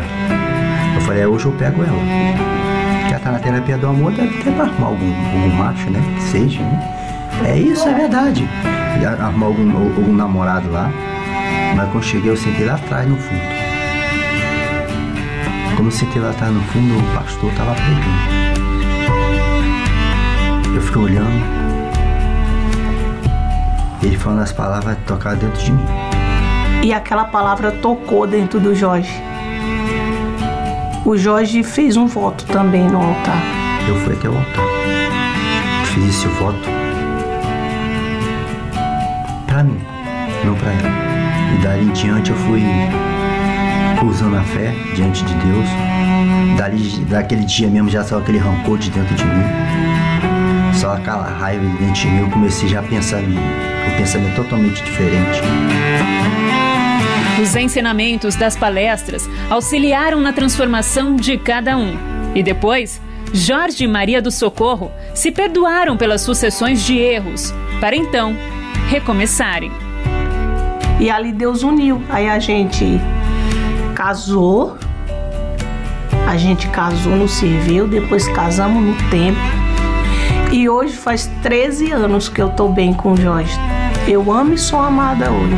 Eu 0.94 1.00
falei, 1.02 1.22
é, 1.22 1.28
hoje 1.28 1.46
eu 1.46 1.52
pego 1.52 1.82
ela. 1.82 1.98
Que 3.06 3.14
ela 3.14 3.20
tá 3.20 3.32
na 3.32 3.38
terapia 3.38 3.78
do 3.78 3.86
amor, 3.86 4.12
deve 4.12 4.42
ter 4.42 4.52
pra 4.52 4.64
arrumar 4.64 4.88
algum, 4.88 5.14
algum 5.14 5.56
macho, 5.56 5.90
né? 5.90 6.00
Que 6.16 6.22
seja, 6.22 6.60
né? 6.60 7.30
É 7.46 7.58
isso, 7.58 7.88
é 7.88 7.94
verdade. 7.94 8.48
Arrumar 9.20 9.46
algum, 9.46 9.76
algum 9.76 10.12
namorado 10.12 10.70
lá. 10.70 10.90
Mas 11.76 11.90
quando 11.90 12.04
cheguei, 12.04 12.30
eu 12.30 12.36
sentei 12.36 12.66
lá 12.66 12.74
atrás 12.74 13.08
no 13.08 13.16
fundo. 13.16 13.53
Como 15.84 15.92
eu 15.92 15.98
sentei 15.98 16.22
lá 16.22 16.30
atrás 16.30 16.50
no 16.50 16.62
fundo, 16.62 16.98
o 16.98 17.02
pastor 17.14 17.52
tava 17.52 17.74
pregando. 17.74 18.06
Eu 20.74 20.80
fiquei 20.80 21.02
olhando. 21.02 21.44
Ele 24.02 24.16
falando 24.16 24.40
as 24.40 24.50
palavras 24.50 24.96
tocar 25.06 25.36
dentro 25.36 25.62
de 25.62 25.72
mim 25.72 25.84
e 26.82 26.90
aquela 26.90 27.24
palavra 27.24 27.70
tocou 27.70 28.26
dentro 28.26 28.58
do 28.58 28.74
Jorge. 28.74 29.12
O 31.04 31.18
Jorge 31.18 31.62
fez 31.62 31.98
um 31.98 32.06
voto 32.06 32.46
também 32.46 32.88
no 32.88 33.02
altar. 33.02 33.42
Eu 33.86 33.96
fui 33.96 34.14
até 34.14 34.26
o 34.26 34.38
altar. 34.38 34.64
Fiz 35.84 36.08
esse 36.08 36.28
voto 36.28 36.58
para 39.46 39.62
mim, 39.62 39.78
não 40.46 40.54
para 40.54 40.72
ela. 40.72 40.88
E 41.54 41.62
dali 41.62 41.84
em 41.84 41.92
diante 41.92 42.30
eu 42.30 42.36
fui 42.36 42.62
usando 44.06 44.36
a 44.36 44.42
fé 44.42 44.74
diante 44.94 45.24
de 45.24 45.34
Deus. 45.34 45.66
Dali, 46.56 47.04
daquele 47.06 47.44
dia 47.44 47.68
mesmo 47.68 47.88
já 47.88 48.04
saiu 48.04 48.20
aquele 48.20 48.38
rancor 48.38 48.78
de 48.78 48.90
dentro 48.90 49.14
de 49.14 49.24
mim. 49.24 49.44
Só 50.74 50.94
aquela 50.94 51.28
raiva 51.28 51.64
dentro 51.78 51.94
de 51.94 52.06
mim, 52.08 52.20
eu 52.20 52.30
comecei 52.30 52.68
já 52.68 52.80
a 52.80 52.82
pensar 52.82 53.22
em 53.22 53.36
um 53.36 53.96
pensamento 53.96 54.36
totalmente 54.36 54.82
diferente. 54.82 55.40
Os 57.42 57.54
ensinamentos 57.56 58.36
das 58.36 58.56
palestras 58.56 59.28
auxiliaram 59.50 60.20
na 60.20 60.32
transformação 60.32 61.16
de 61.16 61.36
cada 61.36 61.76
um. 61.76 61.96
E 62.34 62.42
depois, 62.42 63.00
Jorge 63.32 63.84
e 63.84 63.88
Maria 63.88 64.22
do 64.22 64.30
Socorro 64.30 64.90
se 65.14 65.32
perdoaram 65.32 65.96
pelas 65.96 66.20
sucessões 66.20 66.84
de 66.84 66.96
erros, 66.96 67.52
para 67.80 67.96
então 67.96 68.36
recomeçarem. 68.88 69.72
E 71.00 71.10
ali 71.10 71.32
Deus 71.32 71.62
uniu. 71.62 72.00
Aí 72.08 72.28
a 72.28 72.38
gente 72.38 73.00
casou, 73.94 74.76
a 76.26 76.36
gente 76.36 76.68
casou 76.68 77.16
no 77.16 77.28
civil, 77.28 77.86
depois 77.86 78.28
casamos 78.28 78.82
no 78.82 79.10
tempo. 79.10 79.38
E 80.52 80.68
hoje 80.68 80.94
faz 80.94 81.30
13 81.42 81.92
anos 81.92 82.28
que 82.28 82.40
eu 82.40 82.50
tô 82.50 82.68
bem 82.68 82.92
com 82.92 83.12
o 83.12 83.16
Jorge. 83.16 83.58
Eu 84.06 84.30
amo 84.30 84.54
e 84.54 84.58
sou 84.58 84.80
amada 84.80 85.30
hoje. 85.30 85.56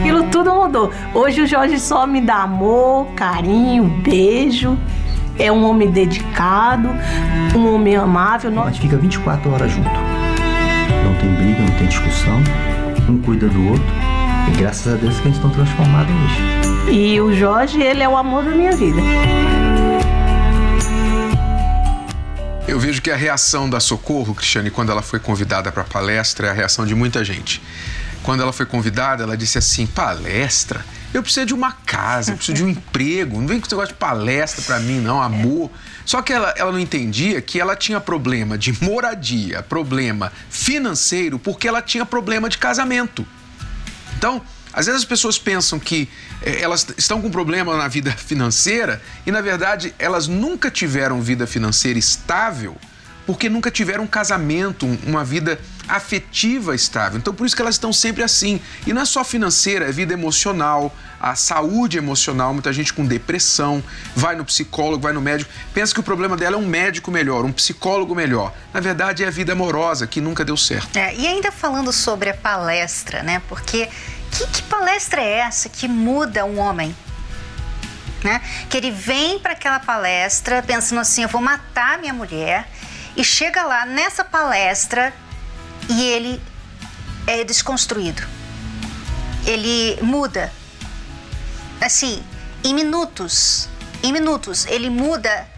Aquilo 0.00 0.24
tudo 0.24 0.54
mudou. 0.54 0.90
Hoje 1.12 1.42
o 1.42 1.46
Jorge 1.46 1.78
só 1.78 2.06
me 2.06 2.20
dá 2.20 2.42
amor, 2.42 3.06
carinho, 3.14 3.84
beijo. 4.02 4.76
É 5.38 5.50
um 5.50 5.64
homem 5.68 5.90
dedicado, 5.90 6.88
um 7.54 7.74
homem 7.74 7.96
amável. 7.96 8.52
Gente 8.66 8.80
fica 8.80 8.96
24 8.96 9.52
horas 9.52 9.70
junto. 9.70 9.88
Não 9.88 11.14
tem 11.20 11.34
briga, 11.34 11.60
não 11.60 11.78
tem 11.78 11.86
discussão. 11.86 12.40
Um 13.08 13.18
cuida 13.18 13.48
do 13.48 13.68
outro. 13.68 14.13
E 14.46 14.56
graças 14.58 14.92
a 14.92 14.96
Deus 14.96 15.14
que 15.16 15.22
a 15.22 15.30
gente 15.30 15.36
está 15.36 15.48
transformado 15.48 16.08
hoje. 16.12 16.92
E 16.92 17.20
o 17.20 17.34
Jorge, 17.34 17.80
ele 17.80 18.02
é 18.02 18.08
o 18.08 18.16
amor 18.16 18.44
da 18.44 18.50
minha 18.50 18.76
vida. 18.76 19.00
Eu 22.68 22.78
vejo 22.78 23.00
que 23.00 23.10
a 23.10 23.16
reação 23.16 23.70
da 23.70 23.80
Socorro, 23.80 24.34
Cristiane, 24.34 24.70
quando 24.70 24.90
ela 24.90 25.02
foi 25.02 25.18
convidada 25.18 25.72
para 25.72 25.82
a 25.82 25.86
palestra, 25.86 26.48
é 26.48 26.50
a 26.50 26.52
reação 26.52 26.84
de 26.84 26.94
muita 26.94 27.24
gente. 27.24 27.62
Quando 28.22 28.42
ela 28.42 28.52
foi 28.52 28.66
convidada, 28.66 29.22
ela 29.22 29.36
disse 29.36 29.58
assim: 29.58 29.86
palestra? 29.86 30.84
Eu 31.12 31.22
preciso 31.22 31.46
de 31.46 31.54
uma 31.54 31.70
casa, 31.70 32.32
eu 32.32 32.36
preciso 32.36 32.56
de 32.56 32.64
um 32.64 32.68
emprego. 32.70 33.40
Não 33.40 33.46
vem 33.46 33.60
com 33.60 33.66
esse 33.66 33.74
negócio 33.74 33.94
de 33.94 33.98
palestra 33.98 34.62
para 34.62 34.80
mim, 34.80 35.00
não, 35.00 35.22
amor. 35.22 35.70
Só 36.04 36.20
que 36.20 36.32
ela, 36.32 36.52
ela 36.56 36.72
não 36.72 36.78
entendia 36.78 37.40
que 37.40 37.60
ela 37.60 37.76
tinha 37.76 38.00
problema 38.00 38.58
de 38.58 38.72
moradia, 38.84 39.62
problema 39.62 40.32
financeiro, 40.50 41.38
porque 41.38 41.68
ela 41.68 41.80
tinha 41.80 42.04
problema 42.04 42.48
de 42.48 42.58
casamento. 42.58 43.26
Então, 44.24 44.40
às 44.72 44.86
vezes 44.86 45.02
as 45.02 45.06
pessoas 45.06 45.38
pensam 45.38 45.78
que 45.78 46.08
é, 46.40 46.62
elas 46.62 46.86
estão 46.96 47.20
com 47.20 47.30
problema 47.30 47.76
na 47.76 47.86
vida 47.88 48.10
financeira 48.16 49.02
e, 49.26 49.30
na 49.30 49.42
verdade, 49.42 49.94
elas 49.98 50.26
nunca 50.26 50.70
tiveram 50.70 51.20
vida 51.20 51.46
financeira 51.46 51.98
estável 51.98 52.74
porque 53.26 53.50
nunca 53.50 53.70
tiveram 53.70 54.04
um 54.04 54.06
casamento, 54.06 54.86
uma 55.06 55.22
vida 55.22 55.60
afetiva 55.88 56.74
estável. 56.74 57.18
Então, 57.18 57.34
por 57.34 57.46
isso 57.46 57.54
que 57.54 57.62
elas 57.62 57.74
estão 57.74 57.92
sempre 57.92 58.22
assim. 58.22 58.60
E 58.86 58.92
não 58.92 59.02
é 59.02 59.04
só 59.04 59.24
financeira, 59.24 59.88
é 59.88 59.92
vida 59.92 60.12
emocional, 60.12 60.94
a 61.20 61.34
saúde 61.34 61.98
emocional. 61.98 62.52
Muita 62.52 62.72
gente 62.72 62.92
com 62.92 63.04
depressão 63.04 63.82
vai 64.14 64.34
no 64.34 64.44
psicólogo, 64.44 65.02
vai 65.02 65.12
no 65.12 65.20
médico, 65.20 65.50
pensa 65.72 65.92
que 65.92 66.00
o 66.00 66.02
problema 66.02 66.36
dela 66.36 66.56
é 66.56 66.58
um 66.58 66.66
médico 66.66 67.10
melhor, 67.10 67.44
um 67.44 67.52
psicólogo 67.52 68.14
melhor. 68.14 68.52
Na 68.72 68.80
verdade, 68.80 69.24
é 69.24 69.26
a 69.26 69.30
vida 69.30 69.52
amorosa 69.52 70.06
que 70.06 70.20
nunca 70.20 70.44
deu 70.44 70.56
certo. 70.56 70.96
É, 70.96 71.14
e 71.14 71.26
ainda 71.26 71.52
falando 71.52 71.92
sobre 71.92 72.30
a 72.30 72.34
palestra, 72.34 73.22
né? 73.22 73.42
Porque 73.48 73.88
que, 74.30 74.46
que 74.48 74.62
palestra 74.62 75.22
é 75.22 75.38
essa 75.38 75.68
que 75.68 75.86
muda 75.86 76.44
um 76.44 76.58
homem? 76.58 76.94
Né? 78.22 78.40
Que 78.70 78.78
ele 78.78 78.90
vem 78.90 79.38
para 79.38 79.52
aquela 79.52 79.78
palestra 79.78 80.62
pensando 80.62 81.00
assim: 81.00 81.22
eu 81.22 81.28
vou 81.28 81.42
matar 81.42 81.98
minha 81.98 82.12
mulher, 82.12 82.66
e 83.16 83.22
chega 83.22 83.62
lá 83.62 83.86
nessa 83.86 84.24
palestra 84.24 85.12
e 85.88 86.02
ele 86.02 86.40
é 87.26 87.44
desconstruído. 87.44 88.22
Ele 89.46 89.98
muda. 90.02 90.52
Assim, 91.80 92.22
em 92.62 92.74
minutos. 92.74 93.68
Em 94.02 94.12
minutos, 94.12 94.66
ele 94.66 94.90
muda 94.90 95.48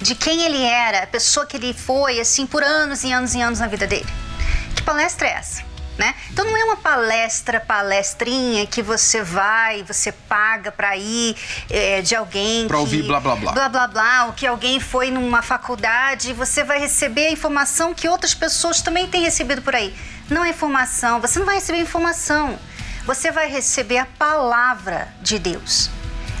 de 0.00 0.14
quem 0.14 0.42
ele 0.42 0.62
era, 0.62 1.02
a 1.02 1.06
pessoa 1.06 1.44
que 1.44 1.56
ele 1.56 1.74
foi, 1.74 2.18
assim, 2.18 2.46
por 2.46 2.62
anos 2.62 3.04
e 3.04 3.12
anos 3.12 3.34
e 3.34 3.42
anos 3.42 3.58
na 3.58 3.66
vida 3.66 3.86
dele. 3.86 4.08
Que 4.74 4.82
palestra 4.82 5.28
é 5.28 5.32
essa? 5.32 5.69
Né? 6.00 6.14
Então 6.30 6.46
não 6.46 6.56
é 6.56 6.64
uma 6.64 6.78
palestra, 6.78 7.60
palestrinha 7.60 8.66
que 8.66 8.80
você 8.80 9.22
vai, 9.22 9.82
você 9.82 10.10
paga 10.10 10.72
para 10.72 10.96
ir 10.96 11.36
é, 11.68 12.00
de 12.00 12.16
alguém 12.16 12.66
para 12.66 12.78
ouvir 12.78 13.02
blá 13.02 13.20
blá 13.20 13.36
blá 13.36 13.52
blá 13.52 13.68
blá 13.68 13.86
blá, 13.86 14.24
ou 14.24 14.32
que 14.32 14.46
alguém 14.46 14.80
foi 14.80 15.10
numa 15.10 15.42
faculdade, 15.42 16.32
você 16.32 16.64
vai 16.64 16.80
receber 16.80 17.26
a 17.26 17.30
informação 17.30 17.92
que 17.92 18.08
outras 18.08 18.32
pessoas 18.32 18.80
também 18.80 19.08
têm 19.08 19.24
recebido 19.24 19.60
por 19.60 19.74
aí. 19.74 19.94
Não 20.30 20.42
é 20.42 20.48
informação, 20.48 21.20
você 21.20 21.38
não 21.38 21.44
vai 21.44 21.56
receber 21.56 21.80
informação, 21.80 22.58
você 23.04 23.30
vai 23.30 23.50
receber 23.50 23.98
a 23.98 24.06
palavra 24.06 25.06
de 25.20 25.38
Deus. 25.38 25.90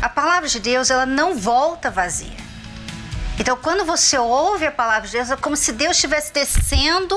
A 0.00 0.08
palavra 0.08 0.48
de 0.48 0.58
Deus 0.58 0.88
ela 0.88 1.04
não 1.04 1.36
volta 1.36 1.90
vazia. 1.90 2.40
Então, 3.38 3.58
quando 3.58 3.84
você 3.84 4.16
ouve 4.16 4.64
a 4.64 4.72
palavra 4.72 5.06
de 5.06 5.12
Deus, 5.12 5.30
é 5.30 5.36
como 5.36 5.54
se 5.54 5.72
Deus 5.72 5.96
estivesse 5.96 6.32
descendo 6.32 7.14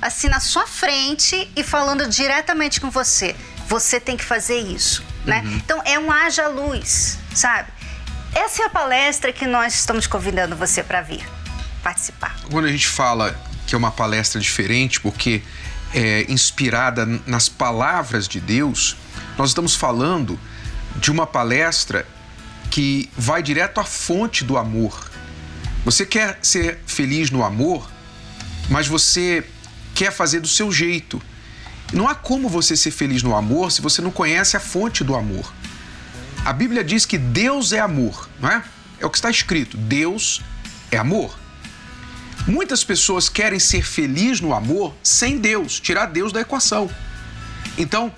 assim 0.00 0.28
na 0.28 0.40
sua 0.40 0.66
frente 0.66 1.50
e 1.54 1.62
falando 1.62 2.08
diretamente 2.08 2.80
com 2.80 2.90
você. 2.90 3.36
Você 3.68 4.00
tem 4.00 4.16
que 4.16 4.24
fazer 4.24 4.58
isso, 4.58 5.04
né? 5.24 5.42
Uhum. 5.44 5.56
Então, 5.56 5.82
é 5.84 5.98
um 5.98 6.10
haja 6.10 6.48
luz, 6.48 7.18
sabe? 7.34 7.68
Essa 8.34 8.62
é 8.62 8.66
a 8.66 8.70
palestra 8.70 9.32
que 9.32 9.46
nós 9.46 9.74
estamos 9.74 10.06
convidando 10.06 10.56
você 10.56 10.82
para 10.82 11.02
vir 11.02 11.24
participar. 11.82 12.36
Quando 12.50 12.66
a 12.66 12.70
gente 12.70 12.86
fala 12.86 13.38
que 13.66 13.74
é 13.74 13.78
uma 13.78 13.90
palestra 13.90 14.40
diferente, 14.40 15.00
porque 15.00 15.42
é 15.94 16.24
inspirada 16.28 17.06
nas 17.26 17.48
palavras 17.48 18.28
de 18.28 18.40
Deus, 18.40 18.96
nós 19.36 19.50
estamos 19.50 19.74
falando 19.74 20.38
de 20.96 21.10
uma 21.10 21.26
palestra 21.26 22.06
que 22.70 23.10
vai 23.16 23.42
direto 23.42 23.80
à 23.80 23.84
fonte 23.84 24.44
do 24.44 24.56
amor. 24.56 25.10
Você 25.84 26.06
quer 26.06 26.38
ser 26.42 26.78
feliz 26.86 27.30
no 27.30 27.42
amor, 27.44 27.90
mas 28.68 28.86
você 28.86 29.44
quer 30.00 30.10
fazer 30.10 30.40
do 30.40 30.48
seu 30.48 30.72
jeito. 30.72 31.20
Não 31.92 32.08
há 32.08 32.14
como 32.14 32.48
você 32.48 32.74
ser 32.74 32.90
feliz 32.90 33.22
no 33.22 33.36
amor 33.36 33.70
se 33.70 33.82
você 33.82 34.00
não 34.00 34.10
conhece 34.10 34.56
a 34.56 34.60
fonte 34.60 35.04
do 35.04 35.14
amor. 35.14 35.52
A 36.42 36.54
Bíblia 36.54 36.82
diz 36.82 37.04
que 37.04 37.18
Deus 37.18 37.70
é 37.74 37.80
amor, 37.80 38.26
não 38.40 38.48
é? 38.48 38.64
É 38.98 39.04
o 39.04 39.10
que 39.10 39.18
está 39.18 39.28
escrito. 39.28 39.76
Deus 39.76 40.40
é 40.90 40.96
amor. 40.96 41.38
Muitas 42.46 42.82
pessoas 42.82 43.28
querem 43.28 43.58
ser 43.58 43.84
felizes 43.84 44.40
no 44.40 44.54
amor 44.54 44.94
sem 45.02 45.36
Deus, 45.36 45.78
tirar 45.78 46.06
Deus 46.06 46.32
da 46.32 46.40
equação. 46.40 46.90
Então, 47.76 48.10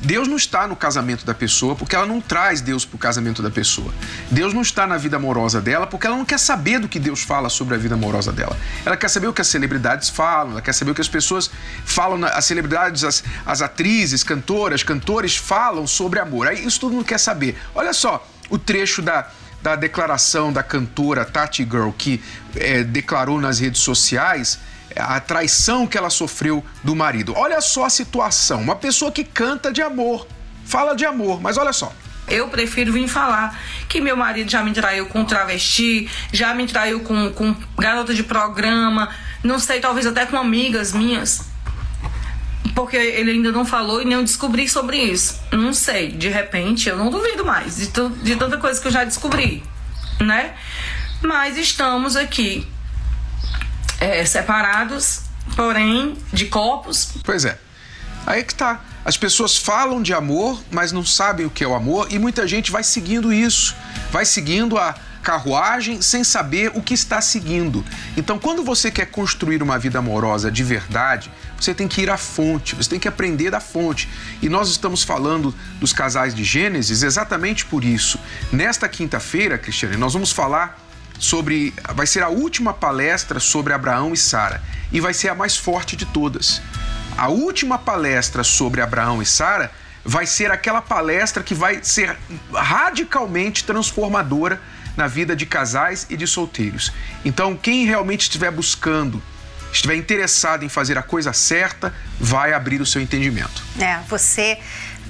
Deus 0.00 0.28
não 0.28 0.36
está 0.36 0.66
no 0.66 0.76
casamento 0.76 1.26
da 1.26 1.34
pessoa 1.34 1.74
porque 1.74 1.96
ela 1.96 2.06
não 2.06 2.20
traz 2.20 2.60
Deus 2.60 2.84
para 2.84 2.96
o 2.96 2.98
casamento 2.98 3.42
da 3.42 3.50
pessoa. 3.50 3.92
Deus 4.30 4.54
não 4.54 4.62
está 4.62 4.86
na 4.86 4.96
vida 4.96 5.16
amorosa 5.16 5.60
dela 5.60 5.86
porque 5.86 6.06
ela 6.06 6.16
não 6.16 6.24
quer 6.24 6.38
saber 6.38 6.78
do 6.78 6.88
que 6.88 7.00
Deus 7.00 7.22
fala 7.22 7.48
sobre 7.48 7.74
a 7.74 7.78
vida 7.78 7.94
amorosa 7.94 8.30
dela. 8.30 8.56
Ela 8.84 8.96
quer 8.96 9.08
saber 9.08 9.26
o 9.26 9.32
que 9.32 9.40
as 9.40 9.48
celebridades 9.48 10.08
falam, 10.08 10.52
ela 10.52 10.62
quer 10.62 10.72
saber 10.72 10.92
o 10.92 10.94
que 10.94 11.00
as 11.00 11.08
pessoas 11.08 11.50
falam, 11.84 12.24
as 12.24 12.44
celebridades, 12.44 13.02
as, 13.02 13.24
as 13.44 13.60
atrizes, 13.60 14.22
cantoras, 14.22 14.84
cantores 14.84 15.36
falam 15.36 15.86
sobre 15.86 16.20
amor. 16.20 16.46
Aí 16.46 16.64
isso 16.64 16.78
tudo 16.78 16.94
não 16.94 17.02
quer 17.02 17.18
saber. 17.18 17.58
Olha 17.74 17.92
só 17.92 18.24
o 18.48 18.56
trecho 18.56 19.02
da, 19.02 19.28
da 19.60 19.74
declaração 19.74 20.52
da 20.52 20.62
cantora 20.62 21.24
Tati 21.24 21.64
Girl 21.64 21.90
que 21.90 22.22
é, 22.54 22.84
declarou 22.84 23.40
nas 23.40 23.58
redes 23.58 23.80
sociais 23.80 24.60
a 24.96 25.20
traição 25.20 25.86
que 25.86 25.96
ela 25.96 26.10
sofreu 26.10 26.64
do 26.82 26.94
marido. 26.94 27.34
Olha 27.36 27.60
só 27.60 27.84
a 27.84 27.90
situação: 27.90 28.60
uma 28.60 28.76
pessoa 28.76 29.10
que 29.12 29.24
canta 29.24 29.72
de 29.72 29.82
amor, 29.82 30.26
fala 30.64 30.94
de 30.94 31.04
amor, 31.04 31.40
mas 31.40 31.56
olha 31.56 31.72
só. 31.72 31.92
Eu 32.26 32.48
prefiro 32.48 32.92
vir 32.92 33.08
falar 33.08 33.58
que 33.88 34.00
meu 34.00 34.16
marido 34.16 34.50
já 34.50 34.62
me 34.62 34.72
traiu 34.72 35.06
com 35.06 35.24
travesti, 35.24 36.10
já 36.30 36.52
me 36.52 36.66
traiu 36.66 37.00
com, 37.00 37.32
com 37.32 37.56
garota 37.78 38.12
de 38.12 38.22
programa, 38.22 39.08
não 39.42 39.58
sei, 39.58 39.80
talvez 39.80 40.06
até 40.06 40.26
com 40.26 40.36
amigas 40.36 40.92
minhas. 40.92 41.48
Porque 42.74 42.96
ele 42.96 43.32
ainda 43.32 43.50
não 43.50 43.64
falou 43.64 44.02
e 44.02 44.04
nem 44.04 44.14
eu 44.14 44.22
descobri 44.22 44.68
sobre 44.68 44.98
isso. 44.98 45.40
Não 45.50 45.72
sei, 45.72 46.12
de 46.12 46.28
repente 46.28 46.88
eu 46.88 46.96
não 46.96 47.10
duvido 47.10 47.44
mais 47.44 47.76
de, 47.76 47.88
de 48.22 48.36
tanta 48.36 48.58
coisa 48.58 48.80
que 48.80 48.86
eu 48.86 48.92
já 48.92 49.04
descobri, 49.04 49.64
né? 50.20 50.54
Mas 51.22 51.56
estamos 51.56 52.14
aqui 52.14 52.68
é, 54.00 54.24
separados, 54.24 55.22
porém 55.56 56.16
de 56.32 56.46
corpos. 56.46 57.10
Pois 57.24 57.44
é. 57.44 57.58
Aí 58.26 58.42
que 58.42 58.54
tá. 58.54 58.80
As 59.04 59.16
pessoas 59.16 59.56
falam 59.56 60.02
de 60.02 60.12
amor, 60.12 60.62
mas 60.70 60.92
não 60.92 61.04
sabem 61.04 61.46
o 61.46 61.50
que 61.50 61.64
é 61.64 61.66
o 61.66 61.74
amor, 61.74 62.08
e 62.10 62.18
muita 62.18 62.46
gente 62.46 62.70
vai 62.70 62.84
seguindo 62.84 63.32
isso, 63.32 63.74
vai 64.10 64.26
seguindo 64.26 64.76
a 64.76 64.94
carruagem 65.22 66.00
sem 66.02 66.22
saber 66.22 66.72
o 66.74 66.82
que 66.82 66.94
está 66.94 67.20
seguindo. 67.20 67.84
Então, 68.16 68.38
quando 68.38 68.62
você 68.62 68.90
quer 68.90 69.06
construir 69.06 69.62
uma 69.62 69.78
vida 69.78 69.98
amorosa 69.98 70.50
de 70.50 70.62
verdade, 70.62 71.30
você 71.58 71.74
tem 71.74 71.88
que 71.88 72.02
ir 72.02 72.10
à 72.10 72.16
fonte, 72.16 72.74
você 72.74 72.90
tem 72.90 73.00
que 73.00 73.08
aprender 73.08 73.50
da 73.50 73.60
fonte. 73.60 74.08
E 74.40 74.48
nós 74.48 74.68
estamos 74.68 75.02
falando 75.02 75.54
dos 75.80 75.92
casais 75.92 76.34
de 76.34 76.44
Gênesis 76.44 77.02
exatamente 77.02 77.64
por 77.64 77.84
isso. 77.84 78.18
Nesta 78.52 78.88
quinta-feira, 78.88 79.58
Cristiane, 79.58 79.96
nós 79.96 80.12
vamos 80.12 80.32
falar 80.32 80.78
sobre. 81.18 81.74
Vai 81.94 82.06
ser 82.06 82.22
a 82.22 82.28
última 82.28 82.72
palestra 82.72 83.40
sobre 83.40 83.72
Abraão 83.72 84.12
e 84.12 84.16
Sara 84.16 84.62
e 84.92 85.00
vai 85.00 85.12
ser 85.12 85.28
a 85.28 85.34
mais 85.34 85.56
forte 85.56 85.96
de 85.96 86.06
todas. 86.06 86.62
A 87.16 87.28
última 87.28 87.78
palestra 87.78 88.44
sobre 88.44 88.80
Abraão 88.80 89.20
e 89.20 89.26
Sara 89.26 89.70
vai 90.04 90.24
ser 90.24 90.50
aquela 90.50 90.80
palestra 90.80 91.42
que 91.42 91.54
vai 91.54 91.80
ser 91.82 92.16
radicalmente 92.52 93.64
transformadora 93.64 94.60
na 94.96 95.06
vida 95.06 95.36
de 95.36 95.44
casais 95.44 96.06
e 96.08 96.16
de 96.16 96.26
solteiros. 96.26 96.92
Então, 97.24 97.56
quem 97.56 97.84
realmente 97.84 98.22
estiver 98.22 98.50
buscando, 98.50 99.22
estiver 99.72 99.96
interessado 99.96 100.64
em 100.64 100.68
fazer 100.68 100.96
a 100.96 101.02
coisa 101.02 101.32
certa, 101.32 101.94
vai 102.18 102.52
abrir 102.52 102.80
o 102.80 102.86
seu 102.86 103.00
entendimento. 103.00 103.62
É, 103.78 103.98
você 104.08 104.58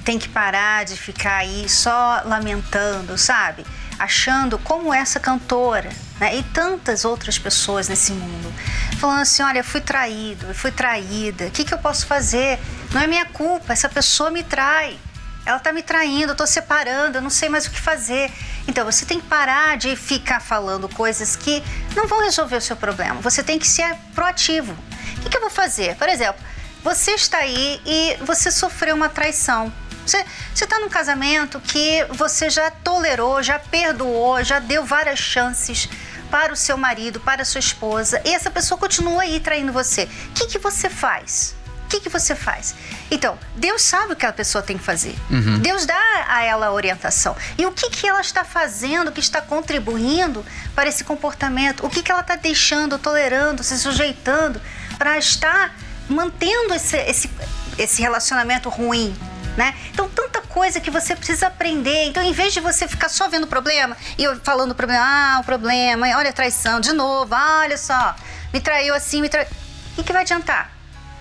tem 0.03 0.19
que 0.19 0.29
parar 0.29 0.85
de 0.85 0.97
ficar 0.97 1.37
aí 1.37 1.69
só 1.69 2.21
lamentando, 2.25 3.17
sabe? 3.17 3.65
Achando 3.99 4.57
como 4.57 4.93
essa 4.93 5.19
cantora 5.19 5.89
né, 6.19 6.37
e 6.37 6.43
tantas 6.43 7.03
outras 7.03 7.37
pessoas 7.37 7.89
nesse 7.89 8.13
mundo, 8.13 8.53
falando 8.97 9.21
assim: 9.21 9.43
olha, 9.43 9.63
fui 9.63 9.81
traído, 9.81 10.53
fui 10.53 10.71
traída, 10.71 11.47
o 11.47 11.51
que, 11.51 11.65
que 11.65 11.73
eu 11.73 11.77
posso 11.77 12.07
fazer? 12.07 12.57
Não 12.91 13.01
é 13.01 13.07
minha 13.07 13.25
culpa, 13.25 13.73
essa 13.73 13.89
pessoa 13.89 14.31
me 14.31 14.43
trai. 14.43 14.97
Ela 15.45 15.57
está 15.57 15.71
me 15.73 15.81
traindo, 15.81 16.27
eu 16.27 16.31
estou 16.33 16.45
separando, 16.45 17.17
eu 17.17 17.21
não 17.21 17.29
sei 17.29 17.49
mais 17.49 17.65
o 17.65 17.71
que 17.71 17.79
fazer. 17.79 18.31
Então 18.67 18.85
você 18.85 19.05
tem 19.05 19.19
que 19.19 19.25
parar 19.25 19.77
de 19.77 19.95
ficar 19.95 20.39
falando 20.39 20.87
coisas 20.87 21.35
que 21.35 21.63
não 21.95 22.07
vão 22.07 22.21
resolver 22.21 22.57
o 22.57 22.61
seu 22.61 22.75
problema. 22.75 23.15
Você 23.21 23.41
tem 23.41 23.57
que 23.57 23.67
ser 23.67 23.95
proativo. 24.13 24.73
O 25.17 25.21
que, 25.21 25.29
que 25.29 25.37
eu 25.37 25.41
vou 25.41 25.49
fazer? 25.49 25.95
Por 25.95 26.07
exemplo, 26.07 26.39
você 26.83 27.11
está 27.11 27.39
aí 27.39 27.81
e 27.85 28.17
você 28.21 28.51
sofreu 28.51 28.95
uma 28.95 29.09
traição. 29.09 29.73
Você 30.09 30.25
está 30.63 30.79
num 30.79 30.89
casamento 30.89 31.59
que 31.59 32.03
você 32.09 32.49
já 32.49 32.71
tolerou, 32.71 33.43
já 33.43 33.59
perdoou, 33.59 34.43
já 34.43 34.59
deu 34.59 34.83
várias 34.83 35.19
chances 35.19 35.87
para 36.31 36.53
o 36.53 36.55
seu 36.55 36.77
marido, 36.77 37.19
para 37.19 37.41
a 37.41 37.45
sua 37.45 37.59
esposa, 37.59 38.21
e 38.25 38.33
essa 38.33 38.49
pessoa 38.49 38.77
continua 38.77 39.23
aí 39.23 39.39
traindo 39.39 39.71
você. 39.71 40.03
O 40.03 40.33
que, 40.33 40.47
que 40.47 40.59
você 40.59 40.89
faz? 40.89 41.55
O 41.85 41.89
que, 41.89 42.01
que 42.01 42.09
você 42.09 42.35
faz? 42.35 42.75
Então, 43.09 43.37
Deus 43.55 43.81
sabe 43.81 44.13
o 44.13 44.15
que 44.15 44.25
a 44.25 44.31
pessoa 44.31 44.63
tem 44.63 44.77
que 44.77 44.83
fazer. 44.83 45.15
Uhum. 45.31 45.57
Deus 45.57 45.87
dá 45.87 46.25
a 46.27 46.43
ela 46.43 46.67
a 46.67 46.71
orientação. 46.71 47.35
E 47.57 47.65
o 47.65 47.71
que, 47.71 47.89
que 47.89 48.07
ela 48.07 48.21
está 48.21 48.43
fazendo, 48.43 49.11
que 49.11 49.19
está 49.19 49.41
contribuindo 49.41 50.45
para 50.75 50.87
esse 50.87 51.03
comportamento? 51.03 51.83
O 51.83 51.89
que, 51.89 52.03
que 52.03 52.11
ela 52.11 52.21
está 52.21 52.35
deixando, 52.35 52.99
tolerando, 52.99 53.63
se 53.63 53.75
sujeitando 53.79 54.61
para 54.99 55.17
estar 55.17 55.75
mantendo 56.07 56.75
esse, 56.75 56.95
esse, 56.97 57.29
esse 57.75 58.03
relacionamento 58.03 58.69
ruim? 58.69 59.15
Né? 59.59 59.75
Então, 59.91 60.07
tanta 60.07 60.41
coisa 60.41 60.79
que 60.79 60.89
você 60.89 61.13
precisa 61.13 61.47
aprender. 61.47 62.05
Então, 62.05 62.23
em 62.23 62.31
vez 62.31 62.53
de 62.53 62.61
você 62.61 62.87
ficar 62.87 63.09
só 63.09 63.27
vendo 63.27 63.43
o 63.43 63.47
problema 63.47 63.97
e 64.17 64.23
falando 64.37 64.71
o 64.71 64.75
problema, 64.75 65.03
ah, 65.05 65.39
o 65.41 65.43
problema, 65.43 66.07
olha 66.15 66.29
a 66.29 66.33
traição, 66.33 66.79
de 66.79 66.93
novo, 66.93 67.35
ah, 67.35 67.59
olha 67.63 67.77
só, 67.77 68.15
me 68.53 68.61
traiu 68.61 68.95
assim, 68.95 69.21
me 69.21 69.27
traiu. 69.27 69.47
O 69.91 69.95
que, 69.97 70.03
que 70.03 70.13
vai 70.13 70.21
adiantar? 70.21 70.71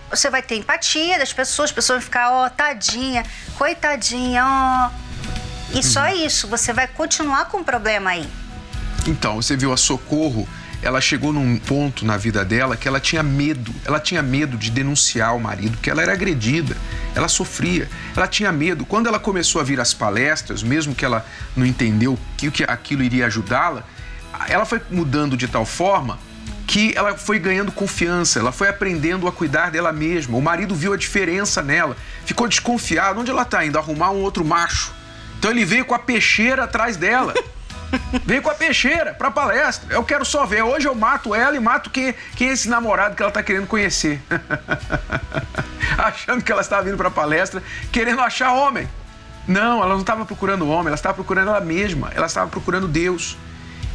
Você 0.09 0.31
vai 0.31 0.40
ter 0.40 0.55
empatia 0.55 1.18
das 1.18 1.33
pessoas, 1.33 1.70
as 1.70 1.74
pessoas 1.74 1.98
vão 1.98 2.05
ficar, 2.05 2.31
ó, 2.31 2.46
oh, 2.46 2.51
tadinha, 2.51 3.27
coitadinha, 3.57 4.44
ó. 4.46 4.88
Oh. 4.88 5.79
E 5.79 5.83
só 5.83 6.03
uhum. 6.03 6.24
isso, 6.24 6.46
você 6.46 6.72
vai 6.72 6.87
continuar 6.87 7.46
com 7.46 7.59
o 7.59 7.64
problema 7.64 8.11
aí. 8.11 8.27
Então, 9.05 9.35
você 9.42 9.57
viu 9.57 9.72
a 9.72 9.77
Socorro 9.77 10.48
ela 10.83 11.01
chegou 11.01 11.33
num 11.33 11.59
ponto 11.59 12.05
na 12.05 12.17
vida 12.17 12.45
dela 12.45 12.77
que 12.77 12.87
ela 12.87 13.01
tinha 13.01 13.23
medo. 13.23 13.75
Ela 13.85 13.99
tinha 13.99 14.23
medo 14.23 14.57
de 14.57 14.71
denunciar 14.71 15.37
o 15.37 15.41
marido, 15.41 15.73
porque 15.73 15.91
ela 15.91 16.03
era 16.03 16.12
agredida, 16.12 16.77
ela 17.14 17.29
sofria, 17.29 17.88
ela 18.17 18.29
tinha 18.29 18.53
medo. 18.53 18.87
Quando 18.87 19.07
ela 19.07 19.19
começou 19.19 19.61
a 19.61 19.64
vir 19.64 19.81
às 19.81 19.93
palestras, 19.93 20.62
mesmo 20.62 20.95
que 20.95 21.05
ela 21.05 21.27
não 21.57 21.67
entendeu 21.67 22.19
que, 22.37 22.51
que 22.51 22.64
aquilo 22.64 23.03
iria 23.03 23.27
ajudá-la, 23.27 23.85
ela 24.49 24.64
foi 24.64 24.81
mudando 24.91 25.37
de 25.37 25.49
tal 25.49 25.67
forma 25.67 26.19
que 26.67 26.93
ela 26.95 27.17
foi 27.17 27.38
ganhando 27.38 27.73
confiança, 27.73 28.38
ela 28.38 28.53
foi 28.53 28.69
aprendendo 28.69 29.27
a 29.27 29.33
cuidar 29.33 29.71
dela 29.71 29.91
mesma. 29.91 30.37
O 30.37 30.43
marido 30.43 30.75
viu 30.75 30.93
a 30.93 30.99
diferença 30.99 31.62
nela, 31.62 31.97
ficou 32.27 32.47
desconfiado. 32.47 33.19
Onde 33.19 33.31
ela 33.31 33.43
está 33.43 33.64
indo? 33.64 33.79
Arrumar 33.79 34.11
um 34.11 34.21
outro 34.21 34.45
macho. 34.45 34.93
Então 35.38 35.51
ele 35.51 35.64
veio 35.64 35.87
com 35.87 35.95
a 35.95 35.99
peixeira 35.99 36.64
atrás 36.64 36.97
dela. 36.97 37.33
Veio 38.24 38.42
com 38.42 38.51
a 38.51 38.55
peixeira 38.55 39.14
pra 39.14 39.31
palestra. 39.31 39.94
Eu 39.94 40.05
quero 40.05 40.24
só 40.24 40.44
ver. 40.44 40.62
Hoje 40.62 40.87
eu 40.87 40.94
mato 40.94 41.35
ela 41.35 41.57
e 41.57 41.61
mato 41.61 41.90
quem, 41.90 42.14
quem 42.37 42.48
é 42.48 42.53
esse 42.53 42.68
namorado 42.68 43.16
que 43.16 43.22
ela 43.22 43.33
tá 43.33 43.42
querendo 43.42 43.66
conhecer. 43.66 44.20
Achando 45.96 46.42
que 46.42 46.53
ela 46.53 46.61
estava 46.61 46.83
vindo 46.83 46.96
pra 46.96 47.11
palestra, 47.11 47.62
querendo 47.90 48.20
achar 48.20 48.53
homem. 48.53 48.88
Não, 49.46 49.83
ela 49.83 49.94
não 49.94 50.01
estava 50.01 50.27
procurando 50.27 50.68
homem, 50.68 50.88
ela 50.88 50.94
estava 50.94 51.14
procurando 51.14 51.48
ela 51.48 51.61
mesma. 51.61 52.11
Ela 52.14 52.27
estava 52.27 52.51
procurando 52.51 52.87
Deus. 52.87 53.37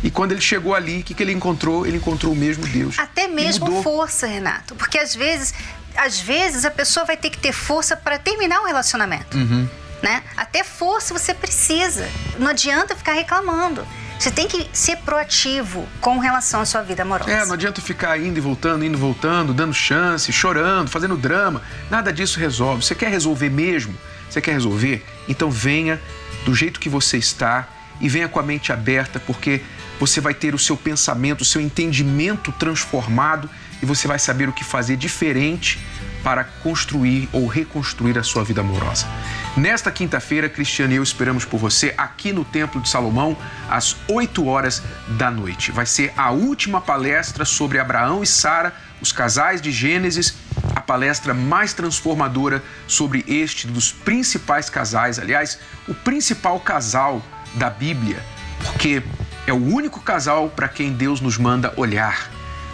E 0.03 0.11
quando 0.11 0.33
ele 0.33 0.41
chegou 0.41 0.75
ali, 0.75 0.99
o 0.99 1.03
que, 1.03 1.13
que 1.13 1.23
ele 1.23 1.31
encontrou? 1.31 1.85
Ele 1.85 1.97
encontrou 1.97 2.33
o 2.33 2.35
mesmo 2.35 2.67
Deus. 2.67 2.99
Até 2.99 3.27
mesmo 3.27 3.81
força, 3.83 4.27
Renato. 4.27 4.75
Porque 4.75 4.97
às 4.97 5.15
vezes, 5.15 5.53
às 5.95 6.19
vezes 6.19 6.65
a 6.65 6.71
pessoa 6.71 7.05
vai 7.05 7.15
ter 7.15 7.29
que 7.29 7.37
ter 7.37 7.53
força 7.53 7.95
para 7.95 8.17
terminar 8.17 8.61
o 8.61 8.65
relacionamento. 8.65 9.37
Uhum 9.37 9.67
né? 10.03 10.21
Até 10.35 10.65
força 10.65 11.17
você 11.17 11.33
precisa. 11.33 12.07
Não 12.37 12.49
adianta 12.49 12.93
ficar 12.93 13.13
reclamando. 13.13 13.87
Você 14.19 14.29
tem 14.29 14.47
que 14.47 14.69
ser 14.71 14.97
proativo 14.97 15.87
com 15.99 16.19
relação 16.19 16.61
à 16.61 16.65
sua 16.65 16.81
vida 16.81 17.01
amorosa. 17.01 17.31
É, 17.31 17.45
não 17.45 17.53
adianta 17.53 17.81
ficar 17.81 18.19
indo 18.19 18.37
e 18.37 18.41
voltando, 18.41 18.85
indo 18.85 18.97
e 18.97 18.99
voltando, 18.99 19.53
dando 19.53 19.73
chance, 19.73 20.31
chorando, 20.31 20.89
fazendo 20.89 21.15
drama. 21.15 21.61
Nada 21.89 22.11
disso 22.11 22.39
resolve. 22.39 22.83
Você 22.83 22.93
quer 22.93 23.09
resolver 23.09 23.49
mesmo? 23.49 23.95
Você 24.29 24.41
quer 24.41 24.51
resolver? 24.51 25.03
Então 25.27 25.49
venha 25.49 25.99
do 26.45 26.53
jeito 26.53 26.79
que 26.79 26.89
você 26.89 27.17
está 27.17 27.67
e 28.01 28.09
venha 28.09 28.27
com 28.27 28.39
a 28.39 28.43
mente 28.43 28.71
aberta, 28.71 29.19
porque 29.19 29.61
você 29.99 30.19
vai 30.19 30.33
ter 30.33 30.53
o 30.53 30.59
seu 30.59 30.75
pensamento, 30.75 31.41
o 31.41 31.45
seu 31.45 31.61
entendimento 31.61 32.51
transformado 32.51 33.49
e 33.81 33.85
você 33.85 34.07
vai 34.07 34.19
saber 34.19 34.49
o 34.49 34.53
que 34.53 34.63
fazer 34.63 34.97
diferente 34.97 35.79
para 36.23 36.45
construir 36.63 37.27
ou 37.33 37.45
reconstruir 37.47 38.17
a 38.17 38.23
sua 38.23 38.43
vida 38.43 38.61
amorosa. 38.61 39.05
Nesta 39.57 39.91
quinta-feira, 39.91 40.49
Cristiane 40.49 40.93
e 40.93 40.97
eu 40.97 41.03
esperamos 41.03 41.45
por 41.45 41.59
você 41.59 41.93
aqui 41.97 42.31
no 42.31 42.45
Templo 42.45 42.81
de 42.81 42.89
Salomão, 42.89 43.37
às 43.69 43.95
8 44.07 44.45
horas 44.47 44.81
da 45.09 45.29
noite. 45.29 45.71
Vai 45.71 45.85
ser 45.85 46.13
a 46.17 46.31
última 46.31 46.81
palestra 46.81 47.45
sobre 47.45 47.77
Abraão 47.77 48.23
e 48.23 48.27
Sara, 48.27 48.73
os 49.01 49.11
casais 49.11 49.61
de 49.61 49.71
Gênesis, 49.71 50.33
a 50.75 50.81
palestra 50.81 51.33
mais 51.33 51.73
transformadora 51.73 52.63
sobre 52.87 53.23
este 53.27 53.67
dos 53.67 53.91
principais 53.91 54.69
casais, 54.69 55.19
aliás, 55.19 55.59
o 55.87 55.93
principal 55.93 56.59
casal 56.59 57.21
da 57.55 57.69
Bíblia, 57.69 58.23
porque 58.63 59.03
é 59.45 59.53
o 59.53 59.63
único 59.63 59.99
casal 59.99 60.49
para 60.49 60.67
quem 60.67 60.93
Deus 60.93 61.19
nos 61.19 61.37
manda 61.37 61.73
olhar. 61.75 62.32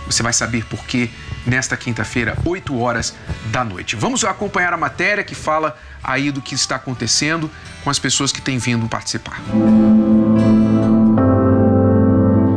Você 0.09 0.23
vai 0.23 0.33
saber 0.33 0.65
por 0.65 0.83
quê 0.85 1.09
nesta 1.45 1.77
quinta-feira, 1.77 2.37
8 2.43 2.77
horas 2.79 3.15
da 3.51 3.63
noite. 3.63 3.95
Vamos 3.95 4.23
acompanhar 4.23 4.73
a 4.73 4.77
matéria 4.77 5.23
que 5.23 5.35
fala 5.35 5.77
aí 6.03 6.31
do 6.31 6.41
que 6.41 6.55
está 6.55 6.75
acontecendo 6.75 7.49
com 7.83 7.89
as 7.89 7.99
pessoas 7.99 8.31
que 8.31 8.41
têm 8.41 8.57
vindo 8.57 8.87
participar. 8.87 9.39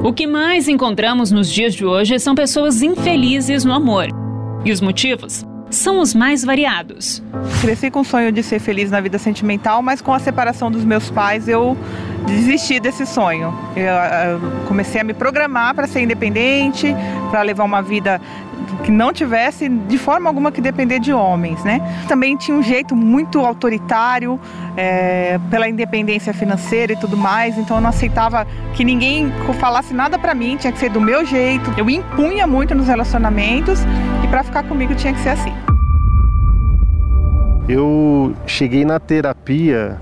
O 0.03 0.13
que 0.13 0.27
mais 0.27 0.67
encontramos 0.67 1.31
nos 1.31 1.51
dias 1.51 1.75
de 1.75 1.85
hoje 1.85 2.19
são 2.19 2.35
pessoas 2.35 2.83
infelizes 2.83 3.65
no 3.65 3.73
amor. 3.73 4.09
E 4.65 4.73
os 4.73 4.81
motivos? 4.81 5.45
São 5.73 6.01
os 6.01 6.15
mais 6.15 6.45
variados. 6.45 7.23
Cresci 7.63 7.91
com 7.91 8.01
o 8.01 8.05
sonho 8.05 8.31
de 8.31 8.43
ser 8.43 8.61
feliz 8.61 8.91
na 8.91 9.01
vida 9.01 9.19
sentimental, 9.19 9.81
mas 9.83 10.03
com 10.03 10.13
a 10.13 10.19
separação 10.19 10.71
dos 10.71 10.85
meus 10.85 11.11
pais 11.11 11.49
eu 11.49 11.77
desisti 12.27 12.79
desse 12.79 13.07
sonho. 13.07 13.55
Eu, 13.75 13.85
eu 13.85 14.67
comecei 14.69 15.01
a 15.01 15.05
me 15.05 15.15
programar 15.15 15.75
para 15.75 15.87
ser 15.87 16.03
independente, 16.03 16.95
para 17.31 17.41
levar 17.41 17.65
uma 17.65 17.81
vida 17.81 18.21
que 18.85 18.91
não 18.91 19.13
tivesse 19.13 19.67
de 19.69 19.97
forma 19.97 20.29
alguma 20.29 20.53
que 20.53 20.61
depender 20.61 20.99
de 20.99 21.13
homens, 21.13 21.65
né? 21.65 21.81
Também 22.07 22.37
tinha 22.37 22.57
um 22.57 22.63
jeito 22.63 22.95
muito 22.95 23.41
autoritário 23.41 24.39
é, 24.77 25.41
pela 25.51 25.69
independência 25.69 26.35
financeira 26.35 26.93
e 26.93 26.97
tudo 26.97 27.17
mais, 27.17 27.57
então 27.57 27.79
eu 27.79 27.81
não 27.81 27.91
aceitava 27.91 28.47
que 28.75 28.85
ninguém 28.85 29.33
falasse 29.59 29.95
nada 29.95 30.19
para 30.19 30.35
mim, 30.35 30.57
tinha 30.57 30.73
que 30.73 30.79
ser 30.79 30.91
do 30.91 31.01
meu 31.01 31.25
jeito. 31.25 31.73
Eu 31.79 31.89
impunha 31.89 32.47
muito 32.47 32.75
nos 32.75 32.89
relacionamentos 32.89 33.81
para 34.33 34.43
ficar 34.43 34.63
comigo 34.63 34.95
tinha 34.95 35.13
que 35.13 35.21
ser 35.21 35.29
assim. 35.29 35.53
Eu 37.69 38.35
cheguei 38.47 38.83
na 38.83 38.99
terapia 38.99 39.99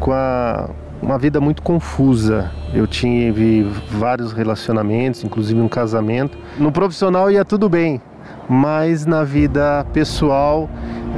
com 0.00 0.10
a, 0.10 0.70
uma 1.02 1.18
vida 1.18 1.38
muito 1.38 1.60
confusa. 1.60 2.50
Eu 2.72 2.86
tive 2.86 3.70
vários 3.90 4.32
relacionamentos, 4.32 5.22
inclusive 5.22 5.60
um 5.60 5.68
casamento. 5.68 6.38
No 6.58 6.72
profissional 6.72 7.30
ia 7.30 7.44
tudo 7.44 7.68
bem, 7.68 8.00
mas 8.48 9.04
na 9.04 9.22
vida 9.22 9.84
pessoal 9.92 10.66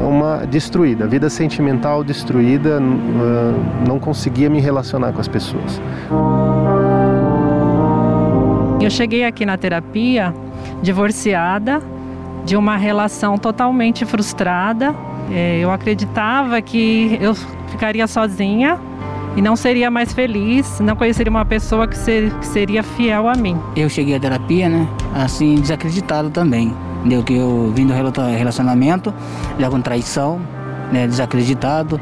uma 0.01 0.45
destruída, 0.45 1.07
vida 1.07 1.31
sentimental 1.31 2.03
destruída, 2.03 2.81
ah, 2.81 3.87
não 3.87 4.01
conseguia 4.01 4.51
me 4.51 4.61
relacionar 4.61 5.13
com 5.13 5.21
as 5.21 5.29
pessoas. 5.29 5.81
Eu 8.81 8.91
cheguei 8.91 9.25
aqui 9.25 9.47
na 9.47 9.57
terapia 9.57 10.35
divorciada 10.83 11.81
de 12.45 12.57
uma 12.57 12.77
relação 12.77 13.39
totalmente 13.39 14.05
frustrada. 14.05 14.95
É, 15.31 15.59
eu 15.59 15.71
acreditava 15.71 16.61
que 16.61 17.19
eu 17.21 17.35
ficaria 17.69 18.07
sozinha 18.07 18.79
e 19.37 19.43
não 19.43 19.55
seria 19.55 19.91
mais 19.91 20.13
feliz, 20.13 20.81
não 20.81 20.97
conheceria 20.97 21.31
uma 21.31 21.45
pessoa 21.45 21.87
que, 21.87 21.97
ser, 21.97 22.33
que 22.35 22.47
seria 22.47 22.83
fiel 22.83 23.29
a 23.29 23.35
mim. 23.35 23.59
Eu 23.77 23.89
cheguei 23.89 24.17
à 24.17 24.21
terapia, 24.21 24.69
né, 24.69 24.89
assim, 25.15 25.55
desacreditado 25.57 26.31
também. 26.31 26.75
Deu 27.05 27.23
que 27.23 27.35
eu 27.35 27.73
vim 27.75 27.87
do 27.87 27.95
relacionamento, 27.95 29.15
já 29.59 29.71
com 29.71 29.81
traição, 29.81 30.41
né, 30.93 31.07
desacreditado. 31.07 32.01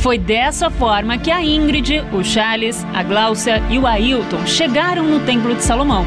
Foi 0.00 0.16
dessa 0.16 0.70
forma 0.70 1.18
que 1.18 1.30
a 1.30 1.44
Ingrid, 1.44 2.02
o 2.12 2.24
Charles, 2.24 2.84
a 2.94 3.02
Gláucia 3.02 3.62
e 3.68 3.78
o 3.78 3.86
Ailton 3.86 4.46
chegaram 4.46 5.04
no 5.04 5.20
Templo 5.20 5.54
de 5.54 5.62
Salomão, 5.62 6.06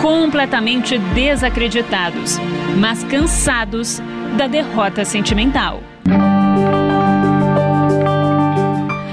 completamente 0.00 0.98
desacreditados, 0.98 2.38
mas 2.78 3.02
cansados 3.04 4.00
da 4.36 4.46
derrota 4.46 5.04
sentimental. 5.04 5.82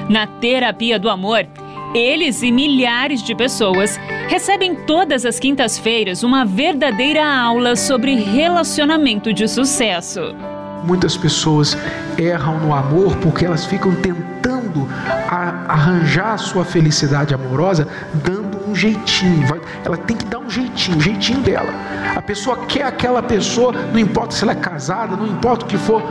Na 0.10 0.28
terapia 0.28 1.00
do 1.00 1.10
amor, 1.10 1.48
eles 1.94 2.44
e 2.44 2.52
milhares 2.52 3.24
de 3.24 3.34
pessoas 3.34 4.00
recebem 4.28 4.76
todas 4.76 5.26
as 5.26 5.40
quintas-feiras 5.40 6.24
uma 6.24 6.46
verdadeira 6.46 7.26
aula 7.26 7.76
sobre 7.76 8.16
relacionamento 8.16 9.34
de 9.34 9.48
sucesso. 9.48 10.36
Muitas 10.84 11.18
pessoas 11.18 11.76
erram 12.18 12.60
no 12.60 12.74
amor 12.74 13.16
porque 13.18 13.46
elas 13.46 13.66
ficam 13.66 13.96
tentando 13.96 14.88
arranjar 15.28 16.38
sua 16.38 16.64
felicidade 16.64 17.34
amorosa 17.34 17.88
dando 18.14 18.55
um 18.76 18.78
jeitinho. 18.78 19.48
Ela 19.84 19.98
tem 19.98 20.18
que 20.18 20.26
dar 20.26 20.40
um 20.40 20.50
jeitinho, 20.50 20.98
um 20.98 21.02
jeitinho 21.02 21.40
dela. 21.40 21.74
A 22.14 22.22
pessoa 22.22 22.66
quer 22.66 22.84
aquela 22.84 23.24
pessoa, 23.24 23.72
não 23.72 24.00
importa 24.00 24.36
se 24.36 24.44
ela 24.44 24.52
é 24.52 24.56
casada, 24.56 25.16
não 25.16 25.26
importa 25.26 25.66
o 25.66 25.68
que 25.68 25.78
for, 25.78 26.04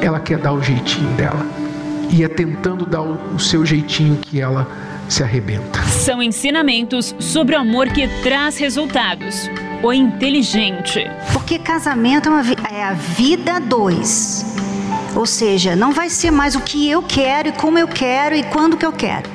ela 0.00 0.20
quer 0.20 0.38
dar 0.38 0.52
o 0.52 0.62
jeitinho 0.62 1.10
dela 1.14 1.44
e 2.08 2.22
é 2.22 2.28
tentando 2.28 2.86
dar 2.86 3.02
o 3.02 3.38
seu 3.38 3.64
jeitinho 3.66 4.16
que 4.16 4.40
ela 4.40 4.68
se 5.08 5.22
arrebenta. 5.22 5.82
São 5.84 6.22
ensinamentos 6.22 7.14
sobre 7.18 7.56
o 7.56 7.58
amor 7.58 7.88
que 7.88 8.06
traz 8.22 8.56
resultados. 8.58 9.50
O 9.82 9.92
inteligente. 9.92 11.10
Porque 11.32 11.58
casamento 11.58 12.28
é, 12.28 12.30
uma, 12.30 12.42
é 12.70 12.84
a 12.84 12.92
vida 12.92 13.58
dois. 13.58 14.44
Ou 15.16 15.26
seja, 15.26 15.74
não 15.74 15.90
vai 15.90 16.08
ser 16.08 16.30
mais 16.30 16.54
o 16.54 16.60
que 16.60 16.88
eu 16.88 17.02
quero 17.02 17.48
e 17.48 17.52
como 17.52 17.78
eu 17.78 17.88
quero 17.88 18.34
e 18.34 18.44
quando 18.44 18.76
que 18.76 18.86
eu 18.86 18.92
quero. 18.92 19.28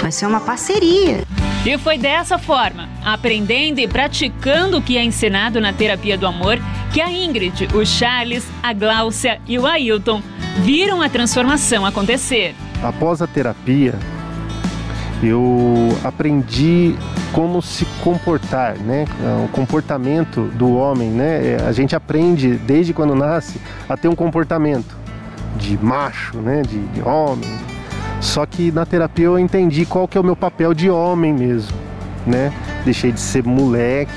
Vai 0.00 0.12
ser 0.12 0.26
uma 0.26 0.40
parceria. 0.40 1.24
E 1.66 1.78
foi 1.78 1.96
dessa 1.96 2.38
forma, 2.38 2.90
aprendendo 3.02 3.80
e 3.80 3.88
praticando 3.88 4.76
o 4.76 4.82
que 4.82 4.98
é 4.98 5.02
ensinado 5.02 5.62
na 5.62 5.72
terapia 5.72 6.18
do 6.18 6.26
amor, 6.26 6.58
que 6.92 7.00
a 7.00 7.10
Ingrid, 7.10 7.68
o 7.74 7.86
Charles, 7.86 8.46
a 8.62 8.74
Gláucia 8.74 9.40
e 9.48 9.58
o 9.58 9.66
Ailton 9.66 10.22
viram 10.58 11.00
a 11.00 11.08
transformação 11.08 11.86
acontecer. 11.86 12.54
Após 12.82 13.22
a 13.22 13.26
terapia, 13.26 13.94
eu 15.22 15.96
aprendi 16.04 16.94
como 17.32 17.62
se 17.62 17.86
comportar, 18.02 18.76
né? 18.76 19.06
O 19.42 19.48
comportamento 19.48 20.42
do 20.54 20.76
homem, 20.76 21.08
né? 21.08 21.56
A 21.66 21.72
gente 21.72 21.96
aprende 21.96 22.58
desde 22.58 22.92
quando 22.92 23.14
nasce 23.14 23.58
a 23.88 23.96
ter 23.96 24.08
um 24.08 24.14
comportamento 24.14 24.94
de 25.56 25.78
macho, 25.82 26.36
né? 26.36 26.60
De, 26.60 26.78
de 26.88 27.00
homem. 27.00 27.50
Só 28.24 28.46
que 28.46 28.72
na 28.72 28.86
terapia 28.86 29.26
eu 29.26 29.38
entendi 29.38 29.84
qual 29.84 30.08
que 30.08 30.16
é 30.16 30.20
o 30.20 30.24
meu 30.24 30.34
papel 30.34 30.72
de 30.72 30.88
homem 30.88 31.32
mesmo, 31.32 31.76
né? 32.26 32.52
Deixei 32.82 33.12
de 33.12 33.20
ser 33.20 33.44
moleque, 33.44 34.10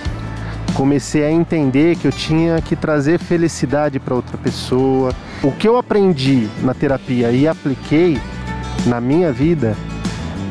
comecei 0.73 1.25
a 1.25 1.29
entender 1.29 1.97
que 1.97 2.07
eu 2.07 2.11
tinha 2.11 2.61
que 2.61 2.73
trazer 2.73 3.19
felicidade 3.19 3.99
para 3.99 4.15
outra 4.15 4.37
pessoa. 4.37 5.11
O 5.43 5.51
que 5.51 5.67
eu 5.67 5.77
aprendi 5.77 6.47
na 6.63 6.73
terapia 6.73 7.31
e 7.31 7.47
apliquei 7.47 8.17
na 8.85 9.01
minha 9.01 9.31
vida 9.33 9.75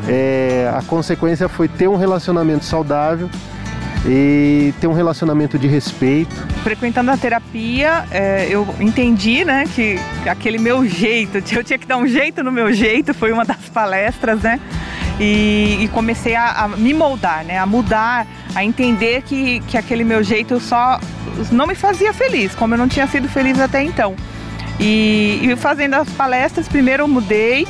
é, 0.07 0.71
a 0.73 0.81
consequência 0.83 1.49
foi 1.49 1.67
ter 1.67 1.87
um 1.89 1.97
relacionamento 1.97 2.63
saudável 2.63 3.27
e 4.07 4.73
ter 4.79 4.87
um 4.87 4.93
relacionamento 4.93 5.59
de 5.59 5.67
respeito. 5.67 6.33
Frequentando 6.63 7.11
a 7.11 7.17
terapia, 7.17 8.05
é, 8.09 8.47
eu 8.49 8.65
entendi, 8.79 9.43
né, 9.43 9.65
que 9.75 9.99
aquele 10.25 10.57
meu 10.57 10.87
jeito, 10.87 11.37
eu 11.53 11.63
tinha 11.63 11.77
que 11.77 11.85
dar 11.85 11.97
um 11.97 12.07
jeito 12.07 12.41
no 12.41 12.51
meu 12.51 12.71
jeito, 12.71 13.13
foi 13.13 13.31
uma 13.33 13.43
das 13.43 13.69
palestras, 13.69 14.41
né, 14.41 14.59
e, 15.19 15.79
e 15.81 15.87
comecei 15.89 16.35
a, 16.35 16.63
a, 16.63 16.67
me 16.69 16.93
moldar, 16.93 17.43
né, 17.43 17.59
a 17.59 17.65
mudar, 17.65 18.25
a 18.55 18.63
entender 18.63 19.23
que, 19.23 19.59
que 19.61 19.77
aquele 19.77 20.05
meu 20.05 20.23
jeito 20.23 20.59
só 20.59 20.99
não 21.51 21.67
me 21.67 21.75
fazia 21.75 22.13
feliz, 22.13 22.55
como 22.55 22.73
eu 22.75 22.77
não 22.77 22.87
tinha 22.87 23.07
sido 23.07 23.27
feliz 23.27 23.59
até 23.59 23.83
então. 23.83 24.15
E, 24.79 25.39
e 25.41 25.55
fazendo 25.57 25.95
as 25.95 26.09
palestras, 26.11 26.67
primeiro 26.67 27.03
eu 27.03 27.07
mudei, 27.07 27.67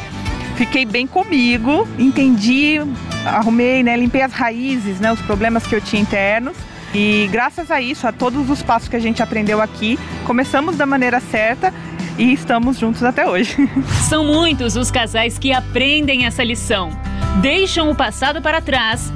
fiquei 0.56 0.86
bem 0.86 1.08
comigo, 1.08 1.88
entendi 1.98 2.82
arrumei, 3.28 3.84
né, 3.84 3.96
limpei 3.96 4.22
as 4.22 4.34
raízes, 4.34 5.00
né, 5.00 5.12
os 5.12 5.22
problemas 5.22 5.66
que 5.66 5.76
eu 5.76 5.82
tinha 5.82 6.02
internos. 6.02 6.56
E 6.94 7.28
graças 7.32 7.70
a 7.70 7.82
isso, 7.82 8.08
a 8.08 8.12
todos 8.12 8.50
os 8.50 8.62
passos 8.64 8.88
que 8.88 8.96
a 8.96 9.00
gente 9.00 9.22
aprendeu 9.22 9.62
aqui, 9.62 10.00
começamos 10.26 10.78
da 10.78 10.86
maneira 10.86 11.20
certa 11.20 11.74
e 12.18 12.34
estamos 12.34 12.80
juntos 12.80 13.04
até 13.04 13.28
hoje. 13.28 13.70
São 14.08 14.26
muitos 14.26 14.76
os 14.76 14.90
casais 14.90 15.38
que 15.38 15.54
aprendem 15.54 16.26
essa 16.26 16.44
lição, 16.44 16.90
deixam 17.42 17.92
o 17.92 17.96
passado 17.96 18.42
para 18.42 18.62
trás 18.62 19.12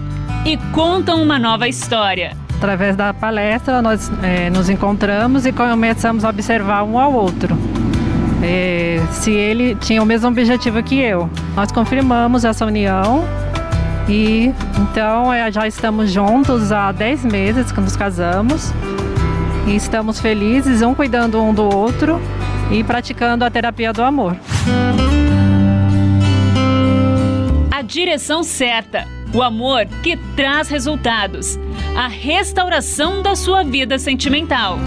e 0.46 0.58
contam 0.74 1.22
uma 1.22 1.40
nova 1.40 1.68
história. 1.68 2.36
Através 2.58 2.96
da 2.96 3.14
palestra, 3.14 3.82
nós 3.82 4.12
é, 4.22 4.50
nos 4.50 4.70
encontramos 4.70 5.46
e 5.46 5.52
começamos 5.52 6.24
a 6.24 6.30
observar 6.30 6.84
um 6.84 7.00
ao 7.00 7.12
outro. 7.12 7.58
É, 8.44 9.02
se 9.12 9.32
ele 9.32 9.76
tinha 9.76 10.02
o 10.02 10.06
mesmo 10.06 10.28
objetivo 10.28 10.82
que 10.84 11.00
eu. 11.00 11.30
Nós 11.56 11.72
confirmamos 11.72 12.44
essa 12.44 12.66
união 12.66 13.24
e 14.08 14.52
então 14.80 15.32
é, 15.32 15.52
já 15.52 15.68
estamos 15.68 16.12
juntos 16.12 16.72
há 16.72 16.92
10 16.92 17.26
meses 17.26 17.72
que 17.72 17.80
nos 17.80 17.96
casamos 17.96 18.72
e 19.68 19.76
estamos 19.76 20.20
felizes, 20.20 20.82
um 20.82 20.94
cuidando 20.94 21.42
um 21.42 21.54
do 21.54 21.64
outro 21.64 22.20
e 22.72 22.84
praticando 22.84 23.46
a 23.46 23.50
terapia 23.50 23.94
do 23.94 24.02
amor. 24.02 24.36
A 27.70 27.82
direção 27.82 28.44
certa, 28.44 29.08
o 29.34 29.42
amor 29.42 29.86
que 30.04 30.18
traz 30.36 30.70
resultados, 30.70 31.60
a 31.96 32.08
restauração 32.08 33.22
da 33.22 33.36
sua 33.36 33.64
vida 33.64 34.00
sentimental. 34.00 34.78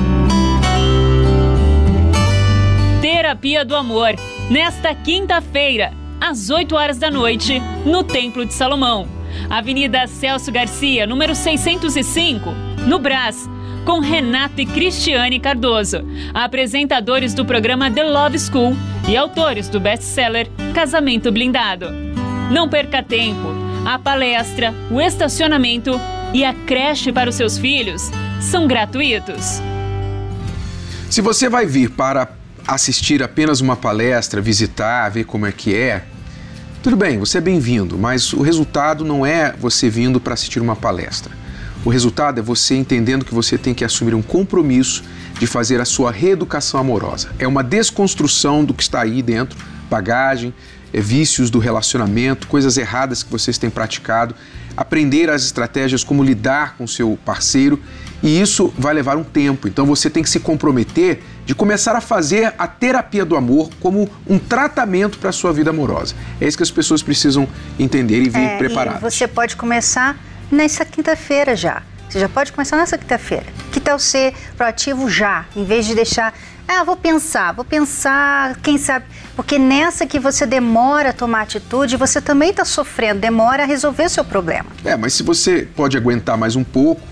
Terapia 3.01 3.65
do 3.65 3.77
Amor, 3.77 4.15
nesta 4.49 4.95
quinta-feira, 4.95 5.93
às 6.25 6.49
8 6.49 6.75
horas 6.75 6.97
da 6.97 7.11
noite, 7.11 7.61
no 7.85 8.03
Templo 8.03 8.47
de 8.47 8.55
Salomão. 8.55 9.07
Avenida 9.51 10.07
Celso 10.07 10.51
Garcia, 10.51 11.07
número 11.07 11.35
605, 11.35 12.51
no 12.87 12.99
Brás, 12.99 13.47
com 13.85 14.01
Renato 14.01 14.59
e 14.59 14.65
Cristiane 14.65 15.39
Cardoso, 15.39 15.99
apresentadores 16.33 17.35
do 17.35 17.45
programa 17.45 17.91
The 17.91 18.05
Love 18.05 18.39
School 18.39 18.75
e 19.07 19.15
autores 19.15 19.69
do 19.69 19.79
best-seller 19.79 20.49
Casamento 20.75 21.31
Blindado. 21.31 21.91
Não 22.51 22.71
perca 22.71 23.03
tempo. 23.03 23.49
A 23.85 23.99
palestra, 23.99 24.73
o 24.91 24.99
estacionamento 25.03 26.01
e 26.33 26.43
a 26.43 26.55
creche 26.55 27.13
para 27.13 27.29
os 27.29 27.37
seus 27.37 27.59
filhos 27.59 28.11
são 28.41 28.67
gratuitos. 28.67 29.61
Se 31.11 31.21
você 31.21 31.51
vai 31.51 31.67
vir 31.67 31.91
para 31.91 32.44
assistir 32.67 33.23
apenas 33.23 33.61
uma 33.61 33.77
palestra, 33.77 34.41
visitar, 34.41 35.09
ver 35.11 35.25
como 35.25 35.47
é 35.47 35.53
que 35.53 35.75
é, 35.75 36.05
tudo 36.85 36.97
bem, 36.97 37.19
você 37.19 37.39
é 37.39 37.41
bem-vindo, 37.41 37.99
mas 37.99 38.35
o 38.35 38.43
resultado 38.43 39.07
não 39.07 39.25
é 39.25 39.55
você 39.59 39.89
vindo 39.89 40.21
para 40.21 40.35
assistir 40.35 40.61
uma 40.61 40.77
palestra. 40.77 41.33
O 41.83 41.89
resultado 41.89 42.39
é 42.39 42.43
você 42.43 42.75
entendendo 42.75 43.25
que 43.25 43.35
você 43.35 43.57
tem 43.57 43.73
que 43.73 43.85
assumir 43.85 44.15
um 44.15 44.21
compromisso 44.21 45.03
de 45.39 45.47
fazer 45.47 45.81
a 45.81 45.87
sua 45.87 46.13
reeducação 46.13 46.79
amorosa. 46.79 47.31
É 47.39 47.49
uma 47.49 47.65
desconstrução 47.65 48.65
do 48.65 48.75
que 48.75 48.83
está 48.83 49.01
aí 49.01 49.23
dentro, 49.23 49.59
bagagem, 49.89 50.53
é 50.93 51.01
vícios 51.01 51.51
do 51.51 51.59
relacionamento, 51.59 52.47
coisas 52.49 52.77
erradas 52.77 53.23
que 53.23 53.31
vocês 53.31 53.57
têm 53.59 53.71
praticado, 53.71 54.35
aprender 54.77 55.31
as 55.31 55.43
estratégias 55.43 56.05
como 56.05 56.23
lidar 56.23 56.77
com 56.77 56.87
seu 56.87 57.19
parceiro 57.25 57.81
e 58.25 58.41
isso 58.41 58.73
vai 58.79 58.95
levar 58.95 59.19
um 59.19 59.23
tempo. 59.23 59.69
Então 59.69 59.85
você 59.85 60.09
tem 60.09 60.23
que 60.23 60.31
se 60.31 60.41
comprometer 60.41 61.23
de 61.45 61.55
começar 61.55 61.95
a 61.95 62.01
fazer 62.01 62.55
a 62.59 62.67
terapia 62.67 63.23
do 63.23 63.37
amor 63.37 63.69
como 63.81 64.09
um 64.27 64.39
tratamento 64.39 65.19
para 65.19 65.29
a 65.29 65.33
sua 65.33 65.53
vida 65.53 65.69
amorosa. 65.69 66.15
É 66.41 66.49
isso 66.49 66.57
que 66.57 66.63
as 66.63 66.71
pessoas 66.71 67.03
precisam 67.03 67.47
entender 67.79 68.23
e 68.23 68.31
vir 68.31 68.41
é, 68.41 68.57
preparadas. 68.57 69.03
você 69.03 69.29
pode 69.29 69.57
começar 69.57 70.19
nessa 70.51 70.87
quinta-feira 70.87 71.55
já. 71.55 71.83
Você 72.09 72.19
já 72.19 72.29
pode 72.29 72.51
começar 72.51 72.79
nessa 72.79 72.97
quinta-feira. 72.97 73.45
Que 73.71 73.79
tal 73.79 73.99
ser 73.99 74.33
proativo 74.57 75.11
já, 75.11 75.45
em 75.55 75.65
vez 75.65 75.85
de 75.85 75.95
deixar 75.95 76.33
ah, 76.67 76.83
vou 76.83 76.97
pensar, 76.97 77.53
vou 77.53 77.63
pensar, 77.65 78.57
quem 78.63 78.79
sabe. 78.79 79.05
Porque 79.37 79.59
nessa 79.59 80.07
que 80.07 80.19
você 80.19 80.47
demora 80.47 81.11
a 81.11 81.13
tomar 81.13 81.43
atitude, 81.43 81.95
você 81.95 82.23
também 82.23 82.49
está 82.49 82.65
sofrendo, 82.65 83.21
demora 83.21 83.65
a 83.65 83.67
resolver 83.67 84.05
o 84.05 84.09
seu 84.09 84.25
problema. 84.25 84.65
É, 84.83 84.97
mas 84.97 85.13
se 85.13 85.23
você 85.23 85.69
pode 85.77 85.95
aguentar 85.95 86.39
mais 86.39 86.57
um 86.57 86.65
pouco, 86.65 87.03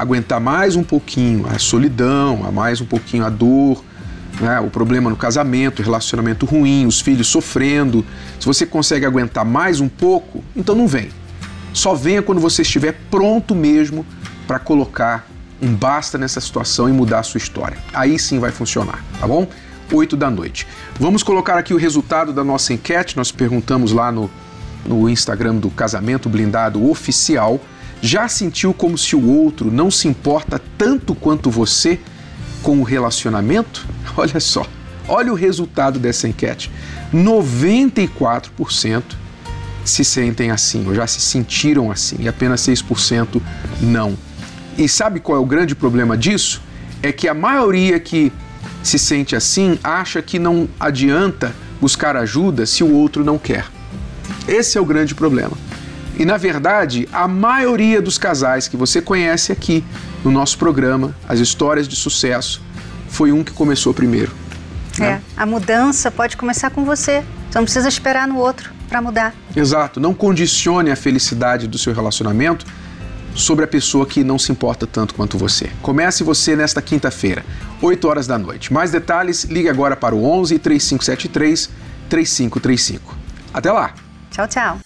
aguentar 0.00 0.40
mais 0.40 0.76
um 0.76 0.82
pouquinho 0.82 1.46
a 1.46 1.58
solidão, 1.58 2.44
a 2.46 2.50
mais 2.50 2.80
um 2.80 2.86
pouquinho 2.86 3.24
a 3.24 3.30
dor, 3.30 3.84
né, 4.40 4.60
o 4.60 4.68
problema 4.70 5.10
no 5.10 5.16
casamento, 5.16 5.80
o 5.80 5.84
relacionamento 5.84 6.46
ruim, 6.46 6.86
os 6.86 7.00
filhos 7.00 7.26
sofrendo, 7.26 8.04
se 8.38 8.46
você 8.46 8.66
consegue 8.66 9.06
aguentar 9.06 9.44
mais 9.44 9.80
um 9.80 9.88
pouco, 9.88 10.42
então 10.54 10.74
não 10.74 10.86
vem. 10.86 11.08
Só 11.72 11.94
venha 11.94 12.22
quando 12.22 12.40
você 12.40 12.62
estiver 12.62 12.92
pronto 13.10 13.54
mesmo 13.54 14.04
para 14.46 14.58
colocar 14.58 15.26
um 15.60 15.74
basta 15.74 16.18
nessa 16.18 16.40
situação 16.40 16.88
e 16.88 16.92
mudar 16.92 17.20
a 17.20 17.22
sua 17.22 17.38
história. 17.38 17.78
Aí 17.92 18.18
sim 18.18 18.38
vai 18.38 18.50
funcionar, 18.50 19.02
tá 19.18 19.26
bom? 19.26 19.46
8 19.92 20.16
da 20.16 20.30
noite. 20.30 20.66
Vamos 20.98 21.22
colocar 21.22 21.56
aqui 21.56 21.72
o 21.72 21.76
resultado 21.76 22.32
da 22.32 22.42
nossa 22.42 22.72
enquete. 22.72 23.16
Nós 23.16 23.30
perguntamos 23.30 23.92
lá 23.92 24.10
no, 24.10 24.30
no 24.84 25.08
Instagram 25.08 25.56
do 25.56 25.70
Casamento 25.70 26.28
Blindado 26.28 26.88
Oficial. 26.88 27.60
Já 28.02 28.28
sentiu 28.28 28.74
como 28.74 28.96
se 28.96 29.16
o 29.16 29.26
outro 29.26 29.70
não 29.70 29.90
se 29.90 30.06
importa 30.06 30.60
tanto 30.76 31.14
quanto 31.14 31.50
você 31.50 31.98
com 32.62 32.78
o 32.80 32.82
relacionamento? 32.82 33.86
Olha 34.16 34.40
só, 34.40 34.66
olha 35.08 35.32
o 35.32 35.36
resultado 35.36 35.98
dessa 35.98 36.26
enquete. 36.26 36.70
94% 37.12 39.02
se 39.84 40.04
sentem 40.04 40.50
assim, 40.50 40.86
ou 40.86 40.94
já 40.94 41.06
se 41.06 41.20
sentiram 41.20 41.90
assim, 41.92 42.16
e 42.20 42.28
apenas 42.28 42.60
6% 42.62 43.40
não. 43.80 44.16
E 44.76 44.88
sabe 44.88 45.20
qual 45.20 45.38
é 45.38 45.40
o 45.40 45.46
grande 45.46 45.74
problema 45.74 46.16
disso? 46.16 46.60
É 47.02 47.12
que 47.12 47.28
a 47.28 47.34
maioria 47.34 48.00
que 48.00 48.32
se 48.82 48.98
sente 48.98 49.36
assim 49.36 49.78
acha 49.82 50.20
que 50.20 50.38
não 50.38 50.68
adianta 50.78 51.54
buscar 51.80 52.16
ajuda 52.16 52.66
se 52.66 52.82
o 52.82 52.92
outro 52.92 53.24
não 53.24 53.38
quer. 53.38 53.66
Esse 54.48 54.78
é 54.78 54.80
o 54.80 54.84
grande 54.84 55.14
problema. 55.14 55.56
E 56.16 56.24
na 56.24 56.36
verdade, 56.36 57.08
a 57.12 57.28
maioria 57.28 58.00
dos 58.00 58.16
casais 58.18 58.68
que 58.68 58.76
você 58.76 59.02
conhece 59.02 59.52
aqui 59.52 59.84
no 60.24 60.30
nosso 60.30 60.56
programa, 60.58 61.14
as 61.28 61.40
histórias 61.40 61.86
de 61.86 61.94
sucesso, 61.94 62.62
foi 63.08 63.32
um 63.32 63.44
que 63.44 63.52
começou 63.52 63.92
primeiro. 63.92 64.32
Né? 64.98 65.20
É, 65.36 65.40
a 65.40 65.44
mudança 65.44 66.10
pode 66.10 66.36
começar 66.36 66.70
com 66.70 66.84
você. 66.84 67.22
Você 67.50 67.58
não 67.58 67.64
precisa 67.64 67.88
esperar 67.88 68.26
no 68.26 68.38
outro 68.38 68.72
para 68.88 69.02
mudar. 69.02 69.34
Exato. 69.54 70.00
Não 70.00 70.14
condicione 70.14 70.90
a 70.90 70.96
felicidade 70.96 71.66
do 71.66 71.78
seu 71.78 71.92
relacionamento 71.92 72.66
sobre 73.34 73.64
a 73.64 73.68
pessoa 73.68 74.06
que 74.06 74.24
não 74.24 74.38
se 74.38 74.50
importa 74.50 74.86
tanto 74.86 75.14
quanto 75.14 75.36
você. 75.36 75.70
Comece 75.82 76.24
você 76.24 76.56
nesta 76.56 76.80
quinta-feira, 76.80 77.44
8 77.82 78.08
horas 78.08 78.26
da 78.26 78.38
noite. 78.38 78.72
Mais 78.72 78.90
detalhes, 78.90 79.44
ligue 79.44 79.68
agora 79.68 79.94
para 79.94 80.14
o 80.14 80.24
11 80.24 80.58
3573 80.58 81.70
3535. 82.08 83.14
Até 83.52 83.70
lá. 83.70 83.94
Tchau, 84.30 84.48
tchau. 84.48 84.85